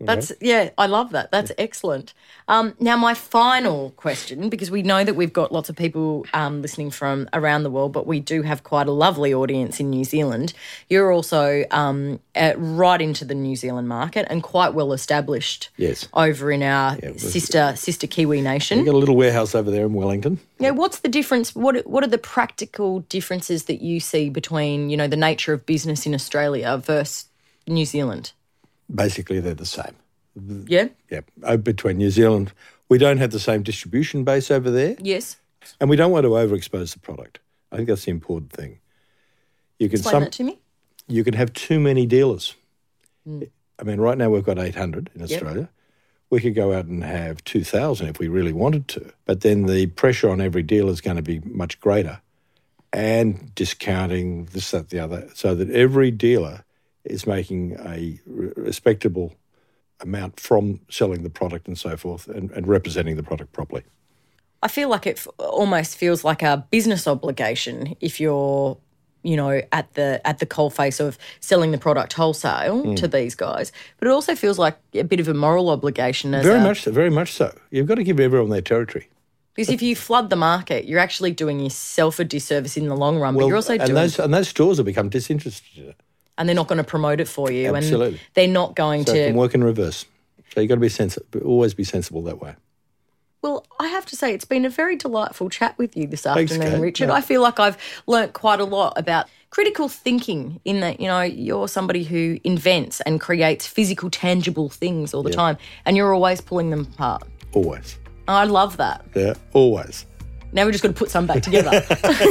That's 0.00 0.32
yeah, 0.40 0.70
I 0.78 0.86
love 0.86 1.10
that. 1.10 1.32
That's 1.32 1.50
excellent. 1.58 2.14
Um, 2.46 2.74
now, 2.78 2.96
my 2.96 3.14
final 3.14 3.90
question, 3.96 4.48
because 4.48 4.70
we 4.70 4.82
know 4.82 5.02
that 5.02 5.14
we've 5.14 5.32
got 5.32 5.50
lots 5.50 5.68
of 5.68 5.74
people 5.74 6.24
um, 6.32 6.62
listening 6.62 6.92
from 6.92 7.28
around 7.32 7.64
the 7.64 7.70
world, 7.70 7.92
but 7.92 8.06
we 8.06 8.20
do 8.20 8.42
have 8.42 8.62
quite 8.62 8.86
a 8.86 8.92
lovely 8.92 9.34
audience 9.34 9.80
in 9.80 9.90
New 9.90 10.04
Zealand. 10.04 10.52
You're 10.88 11.10
also 11.10 11.64
um, 11.72 12.20
uh, 12.36 12.52
right 12.56 13.00
into 13.02 13.24
the 13.24 13.34
New 13.34 13.56
Zealand 13.56 13.88
market 13.88 14.26
and 14.30 14.40
quite 14.40 14.72
well 14.72 14.92
established. 14.92 15.70
Yes. 15.76 16.06
Over 16.14 16.52
in 16.52 16.62
our 16.62 16.96
sister 17.16 17.74
sister 17.74 18.06
Kiwi 18.06 18.40
nation. 18.40 18.78
We've 18.78 18.86
got 18.86 18.94
a 18.94 18.98
little 18.98 19.16
warehouse 19.16 19.56
over 19.56 19.70
there 19.70 19.86
in 19.86 19.94
Wellington. 19.94 20.38
Yeah, 20.60 20.70
what's 20.70 21.00
the 21.00 21.08
difference? 21.08 21.56
What 21.56 21.84
what 21.88 22.04
are 22.04 22.08
the 22.08 22.18
practical 22.18 23.00
differences 23.00 23.64
that 23.64 23.82
you 23.82 23.98
see 23.98 24.30
between 24.30 24.90
you 24.90 24.96
know 24.96 25.08
the 25.08 25.16
nature 25.16 25.52
of 25.52 25.66
business 25.66 26.06
in 26.06 26.14
Australia 26.14 26.76
versus 26.78 27.26
New 27.66 27.84
Zealand? 27.84 28.32
Basically, 28.94 29.40
they're 29.40 29.54
the 29.54 29.66
same. 29.66 29.94
Yeah. 30.66 30.88
Yeah, 31.10 31.56
between 31.56 31.98
New 31.98 32.10
Zealand, 32.10 32.52
we 32.88 32.96
don't 32.98 33.18
have 33.18 33.30
the 33.32 33.40
same 33.40 33.62
distribution 33.62 34.24
base 34.24 34.50
over 34.50 34.70
there, 34.70 34.96
Yes. 35.00 35.36
and 35.80 35.90
we 35.90 35.96
don't 35.96 36.10
want 36.12 36.24
to 36.24 36.30
overexpose 36.30 36.92
the 36.94 37.00
product. 37.00 37.40
I 37.72 37.76
think 37.76 37.88
that's 37.88 38.04
the 38.04 38.10
important 38.12 38.52
thing. 38.52 38.78
You 39.78 39.88
can 39.88 39.98
Explain 39.98 40.12
some, 40.12 40.22
that 40.24 40.32
to 40.32 40.44
me. 40.44 40.58
you 41.06 41.22
can 41.24 41.34
have 41.34 41.52
too 41.52 41.78
many 41.80 42.06
dealers. 42.06 42.54
Hmm. 43.26 43.42
I 43.78 43.84
mean, 43.84 44.00
right 44.00 44.16
now 44.18 44.30
we've 44.30 44.44
got 44.44 44.58
800 44.58 45.10
in 45.14 45.22
Australia. 45.22 45.68
We 46.30 46.40
could 46.40 46.54
go 46.54 46.72
out 46.72 46.86
and 46.86 47.02
have 47.04 47.42
2,000 47.44 48.08
if 48.08 48.18
we 48.18 48.28
really 48.28 48.52
wanted 48.52 48.88
to. 48.88 49.12
But 49.24 49.40
then 49.42 49.66
the 49.66 49.86
pressure 49.86 50.28
on 50.30 50.40
every 50.40 50.62
dealer 50.62 50.90
is 50.92 51.00
going 51.00 51.16
to 51.16 51.22
be 51.22 51.40
much 51.40 51.80
greater 51.80 52.20
and 52.92 53.54
discounting 53.54 54.46
this, 54.46 54.70
that, 54.72 54.90
the 54.90 54.98
other, 54.98 55.28
so 55.34 55.54
that 55.54 55.70
every 55.70 56.10
dealer 56.10 56.64
is 57.04 57.26
making 57.26 57.76
a 57.84 58.20
respectable 58.26 59.34
amount 60.00 60.38
from 60.40 60.80
selling 60.88 61.22
the 61.22 61.30
product 61.30 61.66
and 61.66 61.76
so 61.78 61.96
forth 61.96 62.28
and, 62.28 62.50
and 62.52 62.66
representing 62.68 63.16
the 63.16 63.22
product 63.22 63.52
properly. 63.52 63.82
I 64.62 64.68
feel 64.68 64.88
like 64.88 65.06
it 65.06 65.18
f- 65.18 65.28
almost 65.38 65.96
feels 65.96 66.24
like 66.24 66.42
a 66.42 66.66
business 66.70 67.06
obligation 67.06 67.96
if 68.00 68.20
you're, 68.20 68.76
you 69.22 69.36
know, 69.36 69.60
at 69.72 69.94
the 69.94 70.20
at 70.24 70.38
the 70.38 70.46
coalface 70.46 71.00
of 71.00 71.18
selling 71.40 71.70
the 71.72 71.78
product 71.78 72.12
wholesale 72.12 72.82
Hmm. 72.82 72.94
to 72.96 73.08
these 73.08 73.34
guys. 73.34 73.72
But 73.98 74.08
it 74.08 74.10
also 74.12 74.34
feels 74.34 74.58
like 74.58 74.76
a 74.94 75.02
bit 75.04 75.20
of 75.20 75.28
a 75.28 75.34
moral 75.34 75.70
obligation 75.70 76.34
as 76.34 76.44
Very 76.44 76.58
a, 76.60 76.62
much 76.62 76.82
so, 76.82 76.92
very 76.92 77.10
much 77.10 77.32
so. 77.32 77.56
You've 77.70 77.86
got 77.86 77.96
to 77.96 78.04
give 78.04 78.20
everyone 78.20 78.50
their 78.50 78.60
territory. 78.62 79.08
because 79.54 79.72
if 79.72 79.82
you 79.82 79.94
flood 79.96 80.30
the 80.30 80.36
market, 80.36 80.84
you're 80.86 81.00
actually 81.00 81.32
doing 81.32 81.58
yourself 81.60 82.18
a 82.20 82.24
disservice 82.24 82.76
in 82.76 82.86
the 82.88 82.96
long 82.96 83.18
run. 83.18 83.34
but 83.34 83.46
you're 83.46 83.56
also 83.56 83.72
and 83.74 83.82
doing, 83.82 83.94
those 83.94 84.18
and 84.18 84.32
those 84.34 84.48
stores 84.48 84.78
will 84.78 84.84
become 84.84 85.08
disinterested 85.08 85.78
in 85.84 85.88
it. 85.90 86.00
And 86.38 86.48
they're 86.48 86.56
not 86.56 86.68
going 86.68 86.78
to 86.78 86.84
promote 86.84 87.20
it 87.20 87.28
for 87.28 87.50
you, 87.50 87.74
Absolutely. 87.74 88.06
and 88.08 88.20
they're 88.34 88.48
not 88.48 88.74
going 88.74 89.04
So 89.04 89.12
it 89.12 89.18
to. 89.18 89.26
can 89.26 89.36
work 89.36 89.54
in 89.54 89.62
reverse. 89.62 90.06
So 90.54 90.60
you've 90.60 90.68
got 90.70 90.76
to 90.76 90.80
be 90.80 90.88
sensible, 90.88 91.40
always 91.42 91.74
be 91.74 91.84
sensible 91.84 92.22
that 92.22 92.40
way. 92.40 92.54
Well, 93.42 93.66
I 93.78 93.86
have 93.88 94.04
to 94.06 94.16
say, 94.16 94.34
it's 94.34 94.44
been 94.44 94.64
a 94.64 94.70
very 94.70 94.96
delightful 94.96 95.48
chat 95.50 95.76
with 95.78 95.96
you 95.96 96.06
this 96.08 96.26
afternoon, 96.26 96.72
Kate. 96.72 96.80
Richard. 96.80 97.08
Yeah. 97.08 97.14
I 97.14 97.20
feel 97.20 97.40
like 97.42 97.60
I've 97.60 97.76
learnt 98.06 98.32
quite 98.32 98.58
a 98.60 98.64
lot 98.64 98.94
about 98.96 99.26
critical 99.50 99.88
thinking 99.88 100.60
in 100.64 100.80
that, 100.80 101.00
you 101.00 101.06
know, 101.06 101.20
you're 101.22 101.68
somebody 101.68 102.02
who 102.02 102.38
invents 102.42 103.00
and 103.02 103.20
creates 103.20 103.66
physical, 103.66 104.10
tangible 104.10 104.68
things 104.70 105.14
all 105.14 105.22
the 105.22 105.30
time, 105.30 105.56
and 105.84 105.96
you're 105.96 106.12
always 106.12 106.40
pulling 106.40 106.70
them 106.70 106.88
apart. 106.94 107.22
Always. 107.52 107.98
I 108.26 108.44
love 108.44 108.76
that. 108.78 109.04
Yeah, 109.14 109.34
always. 109.52 110.04
Now 110.52 110.64
we're 110.64 110.72
just 110.72 110.82
going 110.82 110.94
to 110.94 110.98
put 110.98 111.10
some 111.10 111.26
back 111.26 111.42
together. 111.42 111.84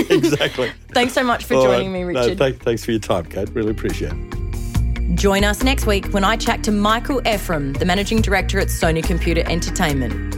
exactly. 0.09 0.71
Thanks 0.93 1.13
so 1.13 1.23
much 1.23 1.45
for 1.45 1.55
All 1.55 1.63
joining 1.63 1.93
right. 1.93 2.05
me, 2.07 2.13
No, 2.13 2.21
Richard. 2.21 2.37
thank- 2.37 2.61
thanks 2.63 2.83
for 2.83 2.91
your 2.91 2.99
time, 2.99 3.25
Kate. 3.25 3.49
Really 3.53 3.71
appreciate 3.71 4.11
it. 4.13 5.15
Join 5.15 5.43
us 5.43 5.63
next 5.63 5.85
week 5.85 6.05
when 6.07 6.23
I 6.23 6.35
chat 6.35 6.63
to 6.65 6.71
Michael 6.71 7.25
Ephraim, 7.27 7.73
the 7.73 7.85
managing 7.85 8.21
director 8.21 8.59
at 8.59 8.67
Sony 8.67 9.03
Computer 9.03 9.43
Entertainment. 9.49 10.35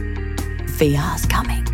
VR's 0.78 1.26
coming. 1.26 1.66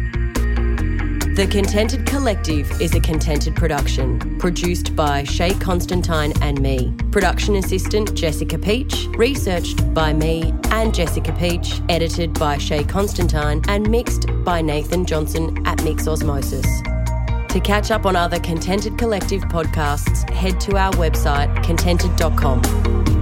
The 1.37 1.47
Contented 1.47 2.07
Collective 2.07 2.81
is 2.81 2.95
a 2.95 3.01
contented 3.01 3.55
production 3.55 4.39
produced 4.39 4.97
by 4.97 5.23
Shay 5.23 5.53
Constantine 5.53 6.33
and 6.41 6.59
me. 6.63 6.95
Production 7.11 7.57
assistant 7.57 8.15
Jessica 8.15 8.57
Peach, 8.57 9.07
researched 9.19 9.93
by 9.93 10.15
me 10.15 10.55
and 10.71 10.95
Jessica 10.95 11.35
Peach, 11.35 11.83
edited 11.91 12.33
by 12.39 12.57
Shay 12.57 12.85
Constantine, 12.85 13.61
and 13.69 13.87
mixed 13.91 14.29
by 14.45 14.63
Nathan 14.63 15.05
Johnson 15.05 15.63
at 15.67 15.85
Mix 15.85 16.09
Osmosis. 16.09 16.81
To 17.51 17.61
catch 17.63 17.91
up 17.91 18.07
on 18.07 18.17
other 18.17 18.41
Contented 18.41 18.97
Collective 18.97 19.43
podcasts, 19.43 20.27
head 20.31 20.59
to 20.61 20.79
our 20.79 20.93
website 20.93 21.63
contented.com. 21.63 23.16